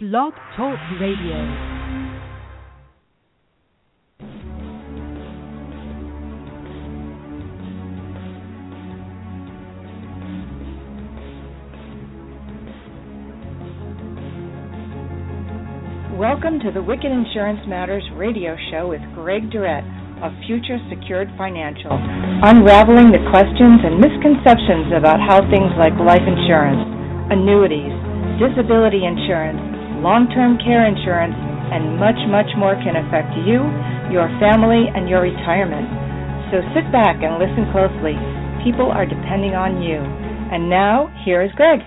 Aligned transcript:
Blog 0.00 0.32
Talk 0.56 0.80
Radio. 0.98 1.36
Welcome 16.16 16.60
to 16.60 16.72
the 16.72 16.80
Wicked 16.80 17.04
Insurance 17.04 17.60
Matters 17.68 18.02
radio 18.16 18.56
show 18.70 18.88
with 18.88 19.02
Greg 19.12 19.50
Durette 19.50 19.84
of 20.24 20.32
Future 20.46 20.80
Secured 20.88 21.28
Financial, 21.36 21.92
unraveling 21.92 23.12
the 23.12 23.20
questions 23.28 23.84
and 23.84 24.00
misconceptions 24.00 24.96
about 24.96 25.20
how 25.20 25.44
things 25.52 25.68
like 25.76 25.92
life 26.00 26.24
insurance, 26.24 26.88
annuities, 27.28 27.92
disability 28.40 29.04
insurance, 29.04 29.76
long 30.00 30.32
term 30.32 30.56
care 30.56 30.88
insurance, 30.88 31.36
and 31.36 32.00
much, 32.00 32.18
much 32.32 32.48
more 32.56 32.74
can 32.80 32.96
affect 32.96 33.36
you, 33.44 33.68
your 34.08 34.26
family, 34.40 34.88
and 34.88 35.08
your 35.08 35.22
retirement. 35.22 35.86
So 36.50 36.64
sit 36.74 36.88
back 36.90 37.20
and 37.20 37.36
listen 37.36 37.68
closely. 37.70 38.16
People 38.64 38.90
are 38.90 39.06
depending 39.06 39.54
on 39.54 39.80
you. 39.84 40.00
And 40.00 40.68
now, 40.68 41.12
here 41.24 41.44
is 41.44 41.52
Greg. 41.54 41.80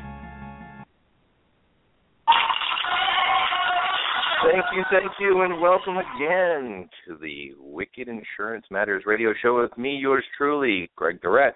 Thank 4.43 4.65
you, 4.75 4.83
thank 4.91 5.11
you, 5.19 5.41
and 5.41 5.59
welcome 5.59 5.97
again 5.97 6.87
to 7.07 7.17
the 7.17 7.53
Wicked 7.59 8.07
Insurance 8.07 8.65
Matters 8.69 9.03
radio 9.05 9.33
show 9.41 9.59
with 9.61 9.75
me, 9.77 9.97
yours 9.97 10.23
truly, 10.37 10.89
Greg 10.95 11.19
Durette. 11.21 11.55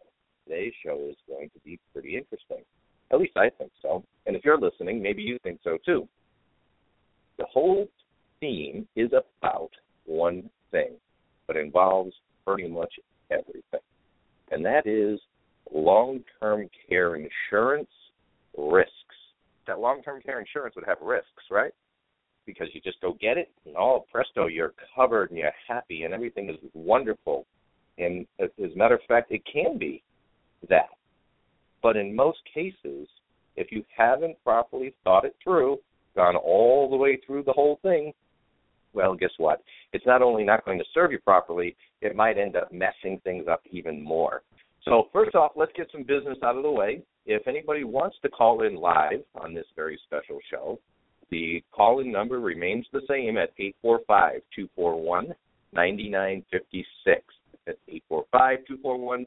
today's 0.46 0.74
show 0.86 1.08
is 1.10 1.16
going 1.30 1.50
to 1.52 1.60
be 1.64 1.80
pretty 1.94 2.18
interesting. 2.18 2.66
At 3.12 3.20
least 3.20 3.36
I 3.36 3.50
think 3.50 3.72
so. 3.82 4.04
And 4.26 4.36
if 4.36 4.46
you're 4.46 4.60
listening, 4.60 5.02
maybe 5.02 5.22
you 5.22 5.38
think 5.44 5.60
so 5.64 5.78
too. 5.86 6.08
The 7.38 7.46
whole 7.46 7.88
theme 8.40 8.88
is 8.96 9.12
about 9.12 9.72
one 10.06 10.50
thing, 10.72 10.92
but 11.48 11.58
involves 11.58 12.14
pretty 12.46 12.68
much 12.68 12.94
everything. 13.30 13.82
And 14.52 14.64
that 14.66 14.86
is 14.86 15.20
long 15.74 16.22
term 16.40 16.70
care 16.88 17.16
insurance 17.16 17.90
risks. 18.58 18.92
That 19.68 19.80
long 19.80 20.02
term 20.04 20.22
care 20.22 20.40
insurance 20.40 20.76
would 20.76 20.86
have 20.86 20.98
risks, 21.02 21.44
right? 21.50 21.74
Because 22.46 22.68
you 22.74 22.82
just 22.82 23.00
go 23.02 23.16
get 23.22 23.38
it, 23.38 23.50
and 23.66 23.76
all 23.76 24.08
presto, 24.12 24.48
you're 24.48 24.74
covered 24.96 25.30
and 25.30 25.40
you're 25.40 25.52
happy, 25.68 26.04
and 26.04 26.14
everything 26.14 26.50
is 26.50 26.58
wonderful 26.74 27.46
and 27.98 28.26
as 28.40 28.50
a 28.60 28.78
matter 28.78 28.96
of 28.96 29.02
fact, 29.08 29.32
it 29.32 29.42
can 29.52 29.78
be 29.78 30.04
that. 30.70 30.90
But 31.82 31.98
in 31.98 32.16
most 32.16 32.40
cases, 32.54 33.08
if 33.56 33.72
you 33.72 33.84
haven't 33.96 34.42
properly 34.44 34.94
thought 35.04 35.26
it 35.26 35.36
through, 35.44 35.78
gone 36.16 36.36
all 36.36 36.90
the 36.90 36.96
way 36.96 37.20
through 37.26 37.44
the 37.44 37.54
whole 37.54 37.80
thing, 37.82 38.14
well, 38.94 39.16
guess 39.16 39.32
what? 39.38 39.62
It's 39.94 40.06
not 40.06 40.22
only 40.22 40.44
not 40.44 40.66
going 40.66 40.78
to 40.78 40.86
serve 40.94 41.12
you 41.12 41.20
properly, 41.20 41.76
it 42.02 42.16
might 42.16 42.38
end 42.38 42.56
up 42.56 42.72
messing 42.72 43.22
things 43.24 43.46
up 43.50 43.62
even 43.72 44.04
more. 44.04 44.42
So, 44.84 45.08
first 45.14 45.36
off, 45.36 45.52
let's 45.56 45.72
get 45.78 45.88
some 45.92 46.04
business 46.04 46.38
out 46.44 46.58
of 46.58 46.64
the 46.64 46.72
way. 46.72 47.02
If 47.26 47.48
anybody 47.48 47.84
wants 47.84 48.18
to 48.24 48.30
call 48.30 48.64
in 48.64 48.76
live 48.76 49.24
on 49.36 49.54
this 49.54 49.68
very 49.76 50.00
special 50.06 50.40
show, 50.50 50.80
the 51.30 51.64
call 51.72 52.00
in 52.00 52.12
number 52.12 52.40
remains 52.40 52.86
the 52.92 53.02
same 53.08 53.38
at 53.38 53.52
845 53.58 54.42
241 54.56 55.34
9956. 55.74 57.22
That's 57.66 57.78
845-241-9956. 58.12 59.26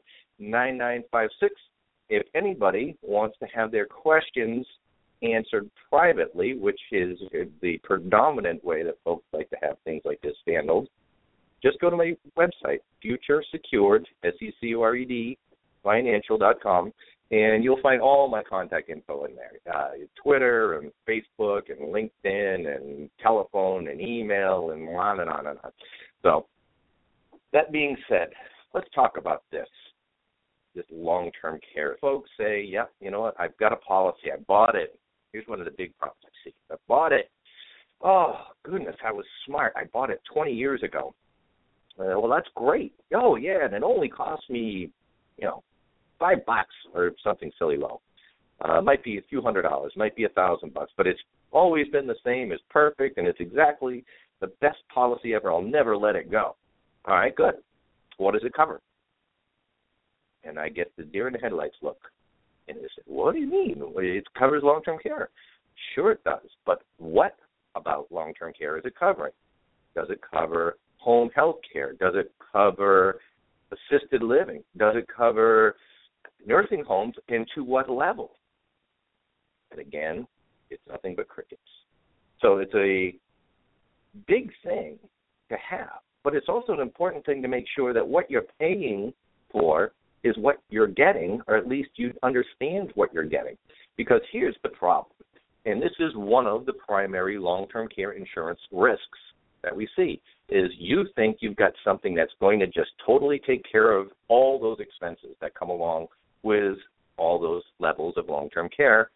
If 2.09 2.27
anybody 2.35 2.97
wants 3.01 3.37
to 3.39 3.45
have 3.53 3.71
their 3.71 3.85
questions 3.85 4.65
answered 5.23 5.69
privately, 5.89 6.55
which 6.55 6.79
is 6.91 7.17
the 7.61 7.77
predominant 7.83 8.63
way 8.63 8.83
that 8.83 8.97
folks 9.03 9.25
like 9.33 9.49
to 9.49 9.57
have 9.61 9.77
things 9.83 10.01
like 10.05 10.21
this 10.21 10.35
handled, 10.47 10.87
just 11.63 11.79
go 11.79 11.89
to 11.89 11.95
my 11.95 12.15
website, 12.37 12.79
Future 13.01 13.43
Secured, 13.51 14.07
S-E-C-U-R-E-D, 14.23 15.37
financial.com, 15.83 16.91
and 17.31 17.63
you'll 17.63 17.81
find 17.81 18.01
all 18.01 18.27
my 18.27 18.43
contact 18.43 18.89
info 18.89 19.25
in 19.25 19.35
there 19.35 19.73
uh, 19.73 19.89
Twitter 20.21 20.77
and 20.77 20.91
Facebook 21.09 21.71
and 21.71 21.93
LinkedIn 21.93 22.75
and 22.75 23.09
telephone 23.21 23.87
and 23.87 23.99
email 23.99 24.71
and 24.71 24.87
on 24.89 25.21
and 25.21 25.29
on 25.29 25.47
and 25.47 25.57
on. 25.63 25.71
So 26.21 26.45
that 27.51 27.71
being 27.71 27.97
said, 28.07 28.27
let's 28.75 28.87
talk 28.93 29.17
about 29.17 29.43
this 29.51 29.67
this 30.75 30.85
long 30.91 31.31
term 31.39 31.59
care. 31.73 31.97
Folks 32.01 32.29
say, 32.37 32.63
yeah, 32.63 32.85
you 32.99 33.11
know 33.11 33.21
what, 33.21 33.39
I've 33.39 33.57
got 33.57 33.73
a 33.73 33.77
policy, 33.77 34.31
I 34.31 34.37
bought 34.47 34.75
it. 34.75 34.97
Here's 35.31 35.47
one 35.47 35.59
of 35.59 35.65
the 35.65 35.71
big 35.71 35.97
problems 35.97 36.23
I 36.25 36.49
see. 36.49 36.55
I 36.71 36.75
bought 36.87 37.11
it. 37.11 37.29
Oh 38.01 38.35
goodness, 38.63 38.95
I 39.05 39.11
was 39.11 39.25
smart. 39.45 39.73
I 39.75 39.85
bought 39.85 40.09
it 40.09 40.21
20 40.33 40.51
years 40.51 40.83
ago. 40.83 41.13
Uh, 41.99 42.19
well, 42.19 42.29
that's 42.29 42.49
great. 42.55 42.93
Oh 43.13 43.35
yeah, 43.35 43.65
and 43.65 43.73
it 43.73 43.83
only 43.83 44.09
cost 44.09 44.43
me, 44.49 44.91
you 45.37 45.45
know, 45.45 45.63
five 46.19 46.45
bucks 46.45 46.73
or 46.93 47.11
something 47.23 47.51
silly 47.57 47.77
low. 47.77 48.01
Uh, 48.61 48.81
might 48.81 49.03
be 49.03 49.17
a 49.17 49.21
few 49.29 49.41
hundred 49.41 49.63
dollars, 49.63 49.93
might 49.95 50.15
be 50.15 50.23
a 50.23 50.29
thousand 50.29 50.73
bucks, 50.73 50.91
but 50.95 51.07
it's 51.07 51.19
always 51.51 51.87
been 51.89 52.07
the 52.07 52.15
same. 52.25 52.51
It's 52.51 52.63
perfect, 52.69 53.17
and 53.17 53.27
it's 53.27 53.39
exactly 53.39 54.03
the 54.39 54.47
best 54.61 54.77
policy 54.93 55.33
ever. 55.33 55.51
I'll 55.51 55.61
never 55.61 55.97
let 55.97 56.15
it 56.15 56.31
go. 56.31 56.55
All 57.05 57.15
right, 57.15 57.35
good. 57.35 57.55
What 58.17 58.33
does 58.33 58.43
it 58.43 58.53
cover? 58.53 58.81
And 60.45 60.59
I 60.59 60.69
get 60.69 60.91
the 60.97 61.03
deer 61.03 61.27
in 61.27 61.33
the 61.33 61.39
headlights 61.39 61.77
look. 61.81 61.99
And 62.67 62.77
they 62.77 62.83
say, 62.83 63.03
What 63.05 63.33
do 63.33 63.39
you 63.39 63.47
mean? 63.47 63.81
It 63.97 64.25
covers 64.37 64.63
long 64.63 64.81
term 64.83 64.97
care. 65.01 65.29
Sure, 65.93 66.11
it 66.11 66.23
does. 66.23 66.47
But 66.65 66.83
what 66.97 67.35
about 67.75 68.11
long 68.11 68.33
term 68.33 68.53
care 68.57 68.77
is 68.77 68.85
it 68.85 68.93
covering? 68.97 69.33
Does 69.95 70.07
it 70.09 70.19
cover 70.33 70.77
home 70.97 71.29
health 71.35 71.57
care? 71.71 71.93
Does 71.93 72.13
it 72.15 72.31
cover 72.51 73.19
assisted 73.71 74.23
living? 74.23 74.63
Does 74.77 74.95
it 74.95 75.07
cover 75.15 75.75
nursing 76.45 76.83
homes? 76.85 77.15
And 77.29 77.45
to 77.55 77.63
what 77.63 77.89
level? 77.89 78.31
And 79.71 79.79
again, 79.79 80.27
it's 80.69 80.81
nothing 80.89 81.15
but 81.15 81.27
crickets. 81.27 81.61
So 82.41 82.57
it's 82.57 82.73
a 82.75 83.15
big 84.27 84.51
thing 84.63 84.97
to 85.49 85.57
have 85.69 85.99
but 86.25 86.33
it's 86.33 86.49
also 86.49 86.73
an 86.73 86.79
important 86.79 87.23
thing 87.23 87.41
to 87.43 87.47
make 87.47 87.65
sure 87.75 87.93
that 87.93 88.05
what 88.05 88.29
you're 88.31 88.47
paying 88.59 89.13
for 89.51 89.93
is 90.25 90.35
what 90.37 90.61
you're 90.69 90.87
getting, 90.87 91.39
or 91.47 91.55
at 91.55 91.67
least 91.67 91.89
you 91.95 92.11
understand 92.23 92.91
what 92.95 93.13
you're 93.13 93.23
getting. 93.23 93.55
Because 93.95 94.21
here's 94.31 94.57
the 94.63 94.69
problem, 94.69 95.13
and 95.65 95.81
this 95.81 95.93
is 95.99 96.11
one 96.15 96.47
of 96.47 96.65
the 96.65 96.73
primary 96.73 97.37
long 97.37 97.67
term 97.69 97.87
care 97.87 98.11
insurance 98.11 98.59
risks 98.71 99.19
that 99.63 99.75
we 99.75 99.87
see 99.95 100.21
is 100.49 100.69
you 100.77 101.05
think 101.15 101.37
you've 101.39 101.55
got 101.55 101.71
something 101.83 102.13
that's 102.13 102.33
going 102.39 102.59
to 102.59 102.67
just 102.67 102.91
totally 103.05 103.41
take 103.47 103.63
care 103.71 103.93
of 103.93 104.09
all 104.27 104.59
those 104.59 104.79
expenses 104.79 105.35
that 105.41 105.55
come 105.55 105.69
along 105.69 106.07
with 106.43 106.77
all 107.17 107.39
those 107.39 107.63
levels 107.79 108.13
of 108.17 108.29
long 108.29 108.49
term 108.49 108.69
care 108.75 109.09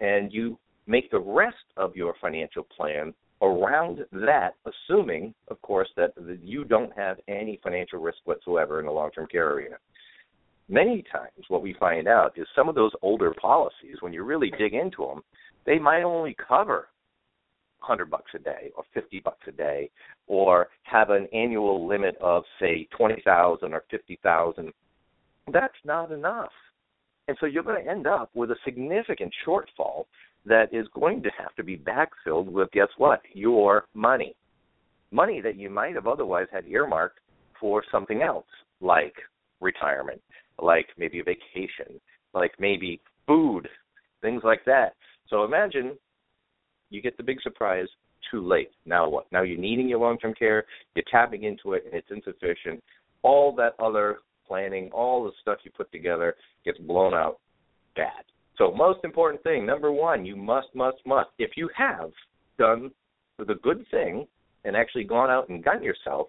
and 0.00 0.32
you 0.32 0.58
make 0.86 1.10
the 1.10 1.18
rest 1.18 1.56
of 1.76 1.94
your 1.94 2.14
financial 2.20 2.64
plan 2.64 3.12
around 3.40 4.00
that, 4.12 4.54
assuming, 4.66 5.34
of 5.48 5.60
course, 5.62 5.88
that 5.96 6.12
you 6.42 6.64
don't 6.64 6.92
have 6.96 7.18
any 7.28 7.58
financial 7.62 8.00
risk 8.00 8.18
whatsoever 8.24 8.80
in 8.80 8.86
the 8.86 8.92
long 8.92 9.10
term 9.10 9.26
care 9.30 9.52
arena. 9.52 9.76
Many 10.72 11.04
times, 11.12 11.44
what 11.48 11.60
we 11.60 11.74
find 11.78 12.08
out 12.08 12.32
is 12.36 12.46
some 12.56 12.66
of 12.66 12.74
those 12.74 12.92
older 13.02 13.34
policies, 13.38 13.96
when 14.00 14.14
you 14.14 14.22
really 14.22 14.50
dig 14.58 14.72
into 14.72 15.06
them, 15.06 15.22
they 15.66 15.78
might 15.78 16.02
only 16.02 16.34
cover 16.48 16.88
100 17.80 18.08
bucks 18.08 18.30
a 18.34 18.38
day 18.38 18.70
or 18.74 18.82
50 18.94 19.20
bucks 19.20 19.46
a 19.46 19.52
day 19.52 19.90
or 20.28 20.68
have 20.84 21.10
an 21.10 21.28
annual 21.34 21.86
limit 21.86 22.16
of 22.22 22.44
say 22.58 22.88
20,000 22.96 23.74
or 23.74 23.84
50,000 23.90 24.72
that's 25.52 25.74
not 25.84 26.10
enough. 26.10 26.52
And 27.28 27.36
so 27.38 27.46
you're 27.46 27.62
going 27.62 27.84
to 27.84 27.90
end 27.90 28.06
up 28.06 28.30
with 28.34 28.50
a 28.50 28.56
significant 28.64 29.32
shortfall 29.46 30.04
that 30.46 30.72
is 30.72 30.86
going 30.94 31.22
to 31.22 31.30
have 31.38 31.54
to 31.56 31.64
be 31.64 31.76
backfilled 31.76 32.46
with 32.46 32.70
guess 32.72 32.88
what? 32.96 33.20
Your 33.34 33.84
money. 33.92 34.34
Money 35.10 35.42
that 35.42 35.56
you 35.56 35.68
might 35.68 35.94
have 35.94 36.06
otherwise 36.06 36.46
had 36.50 36.66
earmarked 36.66 37.18
for 37.60 37.84
something 37.92 38.22
else, 38.22 38.46
like 38.80 39.14
retirement, 39.60 40.20
like 40.58 40.86
maybe 40.98 41.20
a 41.20 41.24
vacation, 41.24 42.00
like 42.34 42.52
maybe 42.58 43.00
food, 43.26 43.68
things 44.20 44.42
like 44.44 44.64
that. 44.66 44.94
So 45.28 45.44
imagine 45.44 45.96
you 46.90 47.00
get 47.00 47.16
the 47.16 47.22
big 47.22 47.40
surprise 47.42 47.86
too 48.30 48.46
late. 48.46 48.70
Now 48.86 49.08
what? 49.08 49.26
Now 49.32 49.42
you're 49.42 49.58
needing 49.58 49.88
your 49.88 49.98
long 49.98 50.18
term 50.18 50.34
care, 50.34 50.64
you're 50.94 51.04
tapping 51.10 51.44
into 51.44 51.72
it 51.72 51.84
and 51.84 51.94
it's 51.94 52.10
insufficient. 52.10 52.82
All 53.22 53.54
that 53.56 53.74
other 53.78 54.18
planning, 54.46 54.90
all 54.92 55.24
the 55.24 55.32
stuff 55.40 55.58
you 55.64 55.70
put 55.76 55.90
together 55.92 56.34
gets 56.64 56.78
blown 56.78 57.14
out 57.14 57.38
bad. 57.96 58.24
So 58.58 58.70
most 58.72 59.00
important 59.04 59.42
thing, 59.42 59.64
number 59.64 59.90
one, 59.90 60.24
you 60.24 60.36
must, 60.36 60.68
must, 60.74 60.98
must. 61.06 61.30
If 61.38 61.52
you 61.56 61.68
have 61.76 62.10
done 62.58 62.90
the 63.38 63.54
good 63.62 63.84
thing 63.90 64.26
and 64.64 64.76
actually 64.76 65.04
gone 65.04 65.30
out 65.30 65.48
and 65.48 65.64
gotten 65.64 65.82
yourself 65.82 66.28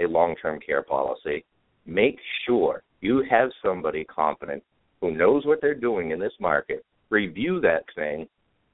a 0.00 0.06
long 0.06 0.34
term 0.42 0.58
care 0.60 0.82
policy, 0.82 1.44
make 1.86 2.18
sure 2.46 2.82
you 3.06 3.22
have 3.30 3.50
somebody 3.64 4.04
competent 4.04 4.62
who 5.00 5.12
knows 5.12 5.46
what 5.46 5.60
they're 5.60 5.74
doing 5.74 6.10
in 6.10 6.18
this 6.18 6.32
market. 6.40 6.84
Review 7.08 7.60
that 7.60 7.84
thing 7.94 8.26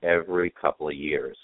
every 0.03 0.49
couple 0.51 0.89
of 0.89 0.95
years 0.95 1.37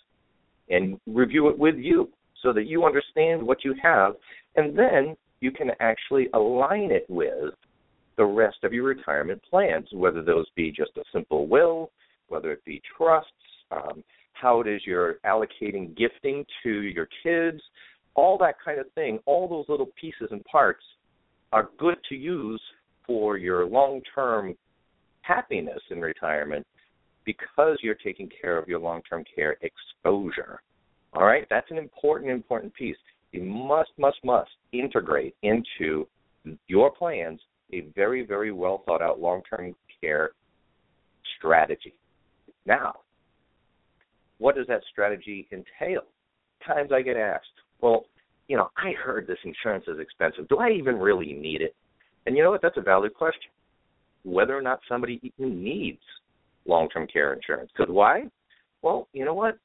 and 0.70 0.98
review 1.06 1.48
it 1.48 1.58
with 1.58 1.76
you 1.76 2.08
so 2.42 2.52
that 2.54 2.66
you 2.66 2.86
understand 2.86 3.42
what 3.42 3.62
you 3.62 3.74
have 3.82 4.14
and 4.56 4.76
then 4.76 5.14
you 5.40 5.50
can 5.50 5.70
actually 5.80 6.28
align 6.32 6.90
it 6.90 7.04
with 7.10 7.52
the 8.16 8.24
rest 8.24 8.56
of 8.64 8.72
your 8.72 8.84
retirement 8.84 9.40
plans, 9.48 9.86
whether 9.92 10.22
those 10.22 10.46
be 10.56 10.70
just 10.70 10.90
a 10.96 11.04
simple 11.12 11.46
will, 11.46 11.90
whether 12.28 12.50
it 12.50 12.64
be 12.64 12.80
trusts, 12.96 13.30
um, 13.70 14.02
how 14.32 14.60
it 14.60 14.66
is 14.66 14.80
you're 14.86 15.18
allocating 15.26 15.96
gifting 15.96 16.44
to 16.62 16.70
your 16.70 17.08
kids, 17.22 17.60
all 18.14 18.38
that 18.38 18.54
kind 18.64 18.80
of 18.80 18.90
thing, 18.94 19.18
all 19.26 19.46
those 19.46 19.66
little 19.68 19.90
pieces 20.00 20.28
and 20.30 20.42
parts 20.44 20.82
are 21.52 21.68
good 21.78 21.96
to 22.08 22.14
use 22.14 22.60
for 23.08 23.36
your 23.36 23.66
long 23.66 24.00
term 24.14 24.54
happiness 25.22 25.80
in 25.90 26.00
retirement 26.00 26.64
because 27.24 27.76
you're 27.82 27.96
taking 27.96 28.30
care 28.40 28.56
of 28.56 28.68
your 28.68 28.78
long 28.78 29.02
term 29.10 29.24
care 29.34 29.56
exposure. 29.62 30.60
All 31.14 31.24
right, 31.24 31.46
that's 31.50 31.70
an 31.70 31.78
important, 31.78 32.30
important 32.30 32.72
piece. 32.74 32.96
You 33.32 33.42
must, 33.42 33.90
must, 33.98 34.18
must 34.24 34.50
integrate 34.72 35.34
into 35.42 36.06
your 36.68 36.90
plans 36.92 37.40
a 37.72 37.80
very, 37.94 38.24
very 38.24 38.52
well 38.52 38.82
thought 38.86 39.02
out 39.02 39.20
long 39.20 39.42
term 39.48 39.74
care 40.00 40.30
strategy. 41.38 41.94
Now, 42.64 42.94
what 44.38 44.54
does 44.54 44.66
that 44.68 44.82
strategy 44.90 45.48
entail? 45.50 46.02
Times 46.66 46.90
I 46.92 47.02
get 47.02 47.16
asked, 47.16 47.46
well, 47.80 48.04
you 48.48 48.56
know, 48.56 48.70
I 48.76 48.92
heard 48.92 49.26
this 49.26 49.38
insurance 49.44 49.84
is 49.88 49.98
expensive. 49.98 50.48
Do 50.48 50.58
I 50.58 50.70
even 50.70 50.98
really 50.98 51.32
need 51.32 51.60
it? 51.60 51.74
And 52.26 52.36
you 52.36 52.42
know 52.42 52.50
what? 52.50 52.62
That's 52.62 52.76
a 52.76 52.82
valid 52.82 53.14
question. 53.14 53.50
Whether 54.24 54.56
or 54.56 54.62
not 54.62 54.80
somebody 54.88 55.20
even 55.22 55.62
needs 55.62 56.02
long 56.66 56.88
term 56.88 57.06
care 57.06 57.32
insurance. 57.32 57.70
Because 57.76 57.92
why? 57.92 58.24
Well, 58.82 59.08
you 59.12 59.24
know 59.24 59.34
what? 59.34 59.58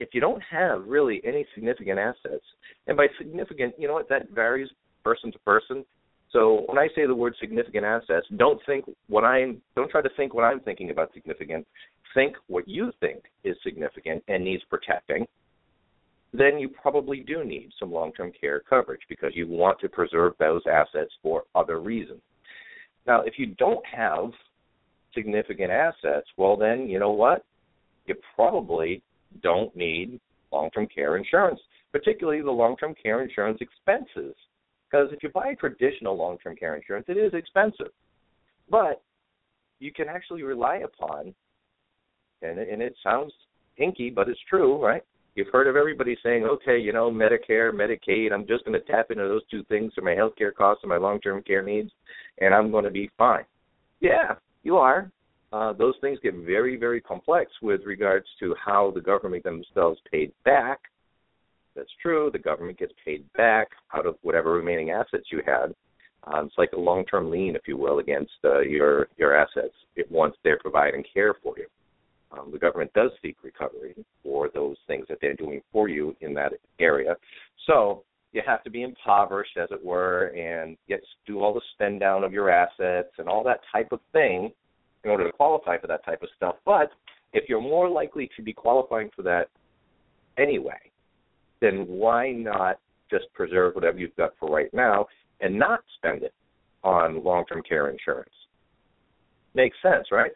If 0.00 0.10
you 0.12 0.20
don't 0.20 0.42
have 0.50 0.84
really 0.86 1.20
any 1.24 1.46
significant 1.54 1.98
assets, 1.98 2.44
and 2.86 2.96
by 2.96 3.06
significant, 3.18 3.74
you 3.78 3.88
know 3.88 3.94
what, 3.94 4.08
that 4.08 4.30
varies 4.30 4.68
person 5.04 5.32
to 5.32 5.38
person. 5.40 5.84
So 6.32 6.64
when 6.66 6.76
I 6.76 6.88
say 6.94 7.06
the 7.06 7.14
word 7.14 7.34
significant 7.40 7.84
assets, 7.84 8.26
don't 8.36 8.60
think 8.66 8.84
what 9.08 9.24
I'm 9.24 9.62
don't 9.74 9.90
try 9.90 10.02
to 10.02 10.10
think 10.16 10.34
what 10.34 10.44
I'm 10.44 10.60
thinking 10.60 10.90
about 10.90 11.12
significant. 11.14 11.66
Think 12.14 12.36
what 12.48 12.66
you 12.66 12.92
think 13.00 13.22
is 13.44 13.56
significant 13.62 14.22
and 14.28 14.44
needs 14.44 14.62
protecting. 14.68 15.26
Then 16.32 16.58
you 16.58 16.68
probably 16.68 17.20
do 17.20 17.44
need 17.44 17.70
some 17.78 17.92
long-term 17.92 18.32
care 18.38 18.60
coverage 18.60 19.00
because 19.08 19.32
you 19.34 19.46
want 19.46 19.78
to 19.80 19.88
preserve 19.88 20.34
those 20.38 20.62
assets 20.70 21.12
for 21.22 21.44
other 21.54 21.80
reasons. 21.80 22.20
Now, 23.06 23.22
if 23.22 23.34
you 23.38 23.54
don't 23.58 23.84
have 23.86 24.30
significant 25.14 25.70
assets, 25.70 26.26
well 26.36 26.56
then, 26.56 26.88
you 26.88 26.98
know 26.98 27.12
what? 27.12 27.44
You 28.06 28.16
probably 28.34 29.02
don't 29.42 29.74
need 29.74 30.20
long-term 30.52 30.88
care 30.94 31.16
insurance, 31.16 31.60
particularly 31.92 32.42
the 32.42 32.50
long-term 32.50 32.94
care 33.02 33.22
insurance 33.22 33.58
expenses 33.60 34.34
because 34.90 35.08
if 35.12 35.22
you 35.22 35.28
buy 35.30 35.54
traditional 35.54 36.16
long 36.16 36.38
term 36.38 36.56
care 36.56 36.76
insurance, 36.76 37.06
it 37.08 37.16
is 37.16 37.34
expensive. 37.34 37.92
But 38.70 39.02
you 39.78 39.92
can 39.92 40.08
actually 40.08 40.42
rely 40.42 40.78
upon, 40.78 41.34
and, 42.42 42.58
and 42.58 42.80
it 42.80 42.94
sounds 43.02 43.32
hinky, 43.78 44.14
but 44.14 44.28
it's 44.28 44.40
true, 44.48 44.82
right? 44.82 45.02
You've 45.36 45.52
heard 45.52 45.68
of 45.68 45.76
everybody 45.76 46.16
saying, 46.22 46.44
okay, 46.44 46.78
you 46.78 46.92
know, 46.92 47.10
Medicare, 47.10 47.72
Medicaid, 47.72 48.32
I'm 48.32 48.46
just 48.46 48.64
going 48.64 48.78
to 48.78 48.84
tap 48.86 49.10
into 49.10 49.22
those 49.22 49.46
two 49.50 49.62
things 49.64 49.92
for 49.94 50.02
my 50.02 50.14
health 50.14 50.32
care 50.36 50.50
costs 50.50 50.82
and 50.82 50.90
my 50.90 50.96
long 50.96 51.20
term 51.20 51.42
care 51.42 51.62
needs, 51.62 51.90
and 52.40 52.52
I'm 52.52 52.70
going 52.70 52.84
to 52.84 52.90
be 52.90 53.10
fine. 53.16 53.44
Yeah, 54.00 54.34
you 54.64 54.76
are. 54.76 55.10
Uh, 55.52 55.72
those 55.72 55.94
things 56.00 56.18
get 56.22 56.34
very, 56.34 56.76
very 56.76 57.00
complex 57.00 57.52
with 57.62 57.82
regards 57.84 58.26
to 58.40 58.54
how 58.62 58.90
the 58.94 59.00
government 59.00 59.44
themselves 59.44 60.00
paid 60.10 60.32
back 60.44 60.80
that's 61.76 61.90
true, 62.00 62.30
the 62.32 62.38
government 62.38 62.78
gets 62.78 62.92
paid 63.04 63.30
back 63.34 63.68
out 63.94 64.06
of 64.06 64.16
whatever 64.22 64.52
remaining 64.52 64.90
assets 64.90 65.26
you 65.30 65.42
had. 65.46 65.74
Um, 66.24 66.46
it's 66.46 66.58
like 66.58 66.72
a 66.72 66.80
long-term 66.80 67.30
lien, 67.30 67.54
if 67.54 67.68
you 67.68 67.76
will, 67.76 67.98
against 67.98 68.32
uh, 68.44 68.60
your 68.60 69.08
your 69.16 69.36
assets 69.36 69.74
once 70.10 70.34
they're 70.42 70.58
providing 70.58 71.04
care 71.12 71.34
for 71.42 71.54
you. 71.56 71.66
Um, 72.32 72.50
the 72.50 72.58
government 72.58 72.92
does 72.92 73.10
seek 73.22 73.36
recovery 73.42 73.94
for 74.22 74.50
those 74.52 74.76
things 74.86 75.06
that 75.08 75.18
they're 75.20 75.34
doing 75.34 75.60
for 75.72 75.88
you 75.88 76.16
in 76.20 76.34
that 76.34 76.52
area. 76.80 77.16
So 77.66 78.02
you 78.32 78.42
have 78.46 78.62
to 78.64 78.70
be 78.70 78.82
impoverished, 78.82 79.56
as 79.56 79.68
it 79.70 79.82
were, 79.82 80.26
and 80.36 80.76
get 80.88 81.00
do 81.26 81.40
all 81.40 81.54
the 81.54 81.60
spend 81.74 82.00
down 82.00 82.24
of 82.24 82.32
your 82.32 82.50
assets 82.50 83.12
and 83.18 83.28
all 83.28 83.44
that 83.44 83.60
type 83.72 83.92
of 83.92 84.00
thing 84.12 84.52
in 85.04 85.10
order 85.10 85.24
to 85.24 85.32
qualify 85.32 85.78
for 85.78 85.86
that 85.86 86.04
type 86.04 86.22
of 86.22 86.28
stuff. 86.36 86.56
But 86.64 86.90
if 87.32 87.48
you're 87.48 87.60
more 87.60 87.88
likely 87.88 88.28
to 88.36 88.42
be 88.42 88.52
qualifying 88.52 89.10
for 89.14 89.22
that 89.22 89.48
anyway, 90.36 90.78
then 91.60 91.86
why 91.86 92.32
not 92.32 92.78
just 93.10 93.24
preserve 93.32 93.74
whatever 93.74 93.98
you've 93.98 94.16
got 94.16 94.32
for 94.38 94.50
right 94.50 94.72
now 94.74 95.06
and 95.40 95.58
not 95.58 95.80
spend 95.96 96.22
it 96.22 96.34
on 96.82 97.22
long 97.24 97.44
term 97.46 97.62
care 97.66 97.88
insurance? 97.88 98.30
Makes 99.54 99.76
sense, 99.82 100.08
right? 100.10 100.32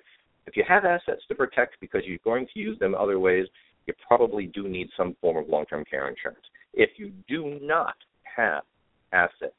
If 0.47 0.57
you 0.57 0.65
have 0.67 0.85
assets 0.85 1.23
to 1.29 1.35
protect 1.35 1.81
because 1.81 2.03
you're 2.05 2.19
going 2.25 2.47
to 2.53 2.61
use 2.61 2.79
them 2.79 2.95
other 2.95 3.19
ways, 3.21 3.47
you 3.87 3.95
probably 4.07 4.47
do 4.47 4.69
need 4.69 4.89
some 4.97 5.17
form 5.21 5.37
of 5.37 5.49
long 5.49 5.67
term 5.67 5.85
care 5.89 6.09
insurance. 6.09 6.45
If 6.75 6.91
you 6.97 7.13
do 7.29 7.59
not 7.63 7.95
have 8.37 8.63
assets 9.13 9.55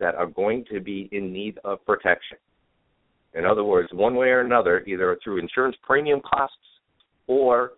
that 0.00 0.14
are 0.14 0.26
going 0.26 0.64
to 0.72 0.80
be 0.80 1.08
in 1.12 1.32
need 1.32 1.58
of 1.64 1.84
protection, 1.86 2.38
in 3.34 3.44
other 3.44 3.64
words, 3.64 3.88
one 3.92 4.14
way 4.14 4.28
or 4.28 4.40
another, 4.40 4.84
either 4.86 5.18
through 5.22 5.38
insurance 5.38 5.76
premium 5.82 6.20
costs 6.20 6.56
or 7.26 7.72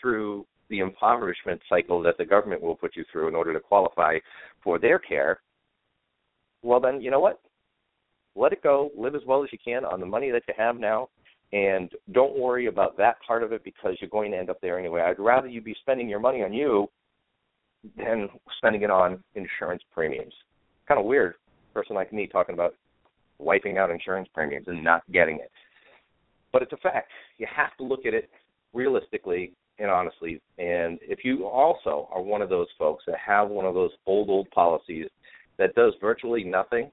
through 0.00 0.46
the 0.70 0.80
impoverishment 0.80 1.60
cycle 1.68 2.02
that 2.02 2.16
the 2.18 2.24
government 2.24 2.62
will 2.62 2.76
put 2.76 2.96
you 2.96 3.04
through 3.10 3.28
in 3.28 3.34
order 3.34 3.52
to 3.52 3.60
qualify 3.60 4.18
for 4.62 4.78
their 4.78 4.98
care, 4.98 5.40
well, 6.62 6.80
then, 6.80 7.00
you 7.00 7.10
know 7.10 7.20
what? 7.20 7.40
Let 8.34 8.52
it 8.52 8.62
go. 8.62 8.90
Live 8.96 9.14
as 9.14 9.22
well 9.26 9.42
as 9.42 9.50
you 9.52 9.58
can 9.62 9.84
on 9.84 10.00
the 10.00 10.06
money 10.06 10.30
that 10.30 10.42
you 10.48 10.54
have 10.56 10.78
now. 10.78 11.08
And 11.52 11.90
don't 12.12 12.38
worry 12.38 12.66
about 12.66 12.96
that 12.98 13.16
part 13.26 13.42
of 13.42 13.52
it 13.52 13.64
because 13.64 13.96
you're 14.00 14.10
going 14.10 14.32
to 14.32 14.38
end 14.38 14.50
up 14.50 14.60
there 14.60 14.78
anyway. 14.78 15.00
I'd 15.00 15.18
rather 15.18 15.48
you 15.48 15.60
be 15.60 15.74
spending 15.80 16.08
your 16.08 16.20
money 16.20 16.42
on 16.42 16.52
you 16.52 16.88
than 17.96 18.28
spending 18.58 18.82
it 18.82 18.90
on 18.90 19.22
insurance 19.34 19.82
premiums. 19.92 20.34
Kind 20.86 21.00
of 21.00 21.06
weird, 21.06 21.34
person 21.72 21.96
like 21.96 22.12
me 22.12 22.26
talking 22.26 22.54
about 22.54 22.74
wiping 23.38 23.78
out 23.78 23.90
insurance 23.90 24.28
premiums 24.34 24.66
and 24.68 24.82
not 24.84 25.02
getting 25.12 25.36
it. 25.36 25.50
But 26.52 26.62
it's 26.62 26.72
a 26.72 26.78
fact. 26.78 27.10
You 27.38 27.46
have 27.54 27.76
to 27.78 27.84
look 27.84 28.04
at 28.04 28.14
it 28.14 28.28
realistically 28.74 29.52
and 29.78 29.90
honestly. 29.90 30.40
And 30.58 30.98
if 31.02 31.20
you 31.24 31.46
also 31.46 32.08
are 32.12 32.22
one 32.22 32.42
of 32.42 32.48
those 32.48 32.66
folks 32.78 33.04
that 33.06 33.16
have 33.24 33.48
one 33.48 33.64
of 33.64 33.74
those 33.74 33.90
old 34.06 34.28
old 34.28 34.50
policies 34.50 35.06
that 35.58 35.74
does 35.74 35.92
virtually 36.00 36.44
nothing, 36.44 36.90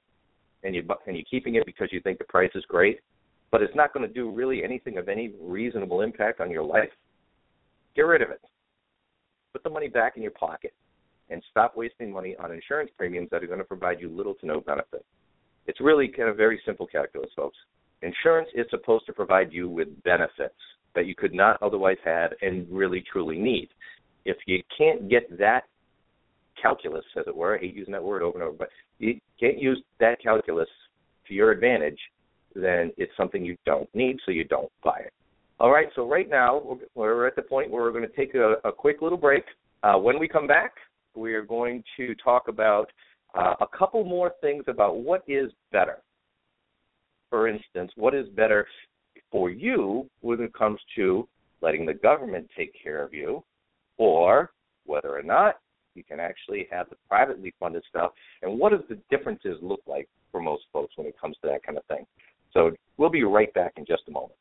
and 0.64 0.76
you 0.76 0.84
and 1.08 1.16
you're 1.16 1.26
keeping 1.30 1.56
it 1.56 1.66
because 1.66 1.90
you 1.92 2.00
think 2.02 2.18
the 2.18 2.26
price 2.26 2.52
is 2.56 2.64
great, 2.68 3.00
but 3.56 3.64
it's 3.64 3.74
not 3.74 3.94
going 3.94 4.06
to 4.06 4.14
do 4.14 4.30
really 4.30 4.66
anything 4.66 4.98
of 4.98 5.08
any 5.08 5.32
reasonable 5.42 6.02
impact 6.02 6.42
on 6.42 6.52
your 6.52 6.62
life, 6.62 6.90
get 7.96 8.02
rid 8.02 8.22
of 8.22 8.30
it. 8.30 8.42
Put 9.54 9.64
the 9.64 9.70
money 9.70 9.88
back 9.88 10.18
in 10.18 10.22
your 10.22 10.34
pocket 10.34 10.74
and 11.30 11.42
stop 11.52 11.78
wasting 11.78 12.12
money 12.12 12.36
on 12.38 12.52
insurance 12.52 12.92
premiums 12.98 13.30
that 13.32 13.42
are 13.46 13.48
going 13.48 13.60
to 13.60 13.64
provide 13.64 14.02
you 14.02 14.10
little 14.10 14.34
to 14.34 14.46
no 14.46 14.60
benefit. 14.60 15.06
It's 15.68 15.80
really 15.80 16.10
kind 16.10 16.28
of 16.28 16.36
very 16.36 16.62
simple 16.66 16.86
calculus, 16.86 17.30
folks. 17.34 17.56
Insurance 18.02 18.50
is 18.56 18.66
supposed 18.72 19.06
to 19.06 19.14
provide 19.14 19.54
you 19.54 19.70
with 19.70 19.88
benefits 20.04 20.60
that 20.94 21.06
you 21.06 21.16
could 21.16 21.34
not 21.34 21.58
otherwise 21.62 21.96
have 22.04 22.32
and 22.42 22.68
really 22.70 23.06
truly 23.10 23.38
need. 23.38 23.70
If 24.26 24.36
you 24.48 24.62
can't 24.78 25.10
get 25.10 25.38
that 25.40 25.62
calculus, 26.62 27.06
as 27.18 27.24
it 27.26 27.34
were, 27.34 27.56
I 27.56 27.62
hate 27.62 27.74
using 27.74 27.94
that 27.94 28.04
word 28.04 28.22
over 28.22 28.38
and 28.38 28.50
over, 28.50 28.58
but 28.58 28.70
you 29.00 29.18
can't 29.40 29.62
use 29.62 29.82
that 30.02 30.22
calculus 30.22 30.68
to 31.30 31.34
your 31.34 31.52
advantage, 31.52 32.00
then 32.56 32.92
it's 32.98 33.12
something 33.18 33.44
you 33.44 33.58
don't 33.66 33.94
need, 33.94 34.18
so 34.26 34.32
you 34.32 34.46
don't 34.46 34.72
buy 34.84 35.00
it. 35.00 35.14
All 35.60 35.72
right, 35.72 35.88
so 35.96 36.08
right 36.08 36.30
now 36.30 36.80
we're 36.96 37.28
at 37.28 37.36
the 37.36 37.42
point 37.42 37.70
where 37.70 37.84
we're 37.84 37.92
going 37.92 38.08
to 38.08 38.16
take 38.16 38.34
a, 38.36 38.56
a 38.64 38.72
quick 38.72 39.02
little 39.02 39.18
break. 39.18 39.44
Uh, 39.84 39.98
when 39.98 40.20
we 40.20 40.28
come 40.28 40.48
back, 40.48 40.74
we 41.16 41.34
are 41.34 41.44
going 41.44 41.84
to 41.98 42.16
talk 42.16 42.48
about 42.48 42.92
uh, 43.38 43.54
a 43.62 43.78
couple 43.78 44.04
more 44.04 44.34
things 44.42 44.64
about 44.68 44.98
what 44.98 45.24
is 45.28 45.52
better. 45.72 46.00
For 47.30 47.48
instance, 47.48 47.92
what 47.96 48.16
is 48.16 48.28
better 48.30 48.68
for 49.32 49.50
you 49.50 50.10
when 50.22 50.42
it 50.42 50.54
comes 50.54 50.80
to 50.96 51.28
letting 51.62 51.86
the 51.86 51.94
government 51.94 52.48
take 52.58 52.74
care 52.82 53.04
of 53.04 53.14
you, 53.14 53.44
or 53.98 54.52
whether 54.86 55.18
or 55.18 55.24
not 55.24 55.60
you 55.96 56.04
can 56.04 56.20
actually 56.20 56.68
have 56.70 56.90
the 56.90 56.98
privately 57.10 57.54
funded 57.60 57.84
stuff, 57.90 58.12
and 58.42 58.60
what 58.60 58.72
does 58.72 58.82
the 58.90 59.00
differences 59.10 59.58
look 59.62 59.82
like 59.88 60.08
for 60.36 60.42
most 60.42 60.66
folks 60.74 60.98
when 60.98 61.08
it 61.08 61.16
comes 61.20 61.38
to 61.42 61.48
that 61.48 61.64
kind 61.64 61.78
of 61.78 61.86
thing. 61.86 62.06
So 62.56 62.72
we'll 62.98 63.10
be 63.10 63.24
right 63.24 63.54
back 63.54 63.74
in 63.76 63.86
just 63.86 64.04
a 64.08 64.12
moment. 64.12 64.34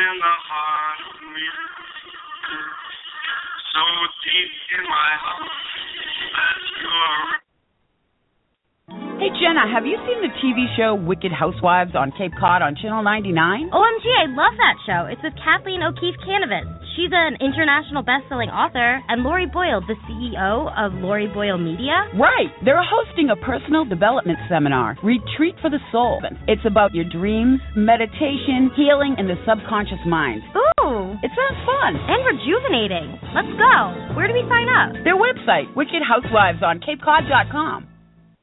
in 0.00 0.18
the 0.18 0.24
heart 0.24 1.00
of 1.12 1.20
me. 1.34 1.89
So 3.70 3.78
deep 4.26 4.50
in 4.78 4.84
my 4.90 5.10
heart 5.22 5.46
that 6.34 6.58
you're. 6.82 7.38
Hey 9.22 9.30
Jenna, 9.38 9.62
have 9.70 9.86
you 9.86 9.94
seen 10.02 10.18
the 10.26 10.32
TV 10.42 10.66
show 10.74 10.98
Wicked 10.98 11.30
Housewives 11.30 11.94
on 11.94 12.10
Cape 12.18 12.32
Cod 12.34 12.62
on 12.62 12.74
Channel 12.74 13.04
99? 13.04 13.70
OMG, 13.70 14.06
I 14.10 14.26
love 14.26 14.58
that 14.58 14.74
show. 14.82 15.06
It's 15.06 15.22
with 15.22 15.38
Kathleen 15.38 15.86
O'Keefe 15.86 16.18
Kanavos. 16.26 16.89
She's 17.00 17.16
an 17.16 17.40
international 17.40 18.04
best-selling 18.04 18.52
author, 18.52 19.00
and 19.08 19.24
Lori 19.24 19.48
Boyle, 19.48 19.80
the 19.80 19.96
CEO 20.04 20.68
of 20.76 20.92
Lori 21.00 21.32
Boyle 21.32 21.56
Media. 21.56 22.04
Right. 22.12 22.52
They're 22.60 22.84
hosting 22.84 23.32
a 23.32 23.40
personal 23.40 23.88
development 23.88 24.36
seminar, 24.52 25.00
Retreat 25.02 25.56
for 25.64 25.70
the 25.72 25.80
Soul. 25.90 26.20
It's 26.44 26.60
about 26.68 26.92
your 26.92 27.08
dreams, 27.08 27.56
meditation, 27.74 28.68
healing, 28.76 29.16
and 29.16 29.32
the 29.32 29.40
subconscious 29.48 30.04
mind. 30.04 30.44
Ooh. 30.52 31.16
It 31.24 31.32
sounds 31.32 31.60
fun. 31.64 31.96
And 31.96 32.20
rejuvenating. 32.20 33.16
Let's 33.32 33.54
go. 33.56 33.76
Where 34.12 34.28
do 34.28 34.36
we 34.36 34.44
sign 34.52 34.68
up? 34.68 34.92
Their 35.00 35.16
website, 35.16 35.72
Wicked 35.72 36.04
Housewives 36.04 36.60
on 36.60 36.84
CapeCod.com. 36.84 37.89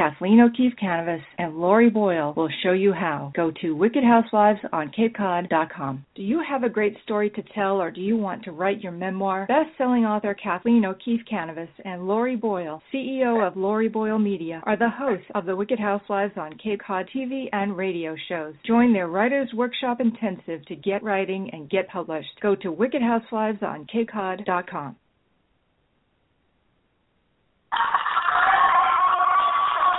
Kathleen 0.00 0.40
O'Keefe 0.40 0.72
Kanavos 0.82 1.20
and 1.36 1.58
Lori 1.58 1.90
Boyle 1.90 2.32
will 2.34 2.48
show 2.62 2.72
you 2.72 2.94
how. 2.94 3.30
Go 3.36 3.52
to 3.60 3.76
wickedhousewivesonCapeCod.com. 3.76 6.06
Do 6.14 6.22
you 6.22 6.42
have 6.48 6.62
a 6.62 6.70
great 6.70 6.96
story 7.02 7.28
to 7.28 7.42
tell 7.54 7.82
or 7.82 7.90
do 7.90 8.00
you 8.00 8.16
want 8.16 8.42
to 8.44 8.52
write 8.52 8.80
your 8.80 8.92
memoir? 8.92 9.44
Best-selling 9.46 10.06
author 10.06 10.32
Kathleen 10.32 10.86
O'Keefe 10.86 11.20
Kanavos 11.30 11.68
and 11.84 12.08
Lori 12.08 12.34
Boyle, 12.34 12.80
CEO 12.90 13.46
of 13.46 13.58
Lori 13.58 13.88
Boyle 13.88 14.18
Media, 14.18 14.62
are 14.64 14.78
the 14.78 14.88
hosts 14.88 15.26
of 15.34 15.44
the 15.44 15.54
Wicked 15.54 15.78
Housewives 15.78 16.38
on 16.38 16.56
Cape 16.56 16.80
Cod 16.80 17.06
TV 17.14 17.50
and 17.52 17.76
radio 17.76 18.16
shows. 18.30 18.54
Join 18.66 18.94
their 18.94 19.08
Writers 19.08 19.52
Workshop 19.52 20.00
Intensive 20.00 20.64
to 20.64 20.76
get 20.76 21.02
writing 21.02 21.50
and 21.52 21.68
get 21.68 21.90
published. 21.90 22.40
Go 22.40 22.54
to 22.54 22.72
wickedhousewivesonCapeCod.com. 22.72 24.96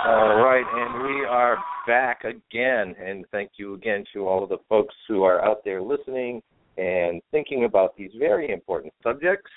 All 0.04 0.34
right, 0.42 0.64
and 0.66 1.04
we 1.04 1.24
are 1.24 1.58
back 1.86 2.24
again. 2.24 2.96
And 3.00 3.24
thank 3.30 3.52
you 3.56 3.74
again 3.74 4.02
to 4.12 4.26
all 4.26 4.42
of 4.42 4.48
the 4.48 4.58
folks 4.68 4.94
who 5.06 5.22
are 5.22 5.44
out 5.44 5.64
there 5.64 5.80
listening 5.80 6.42
and 6.76 7.22
thinking 7.30 7.66
about 7.66 7.96
these 7.96 8.10
very 8.18 8.50
important 8.50 8.92
subjects. 9.00 9.50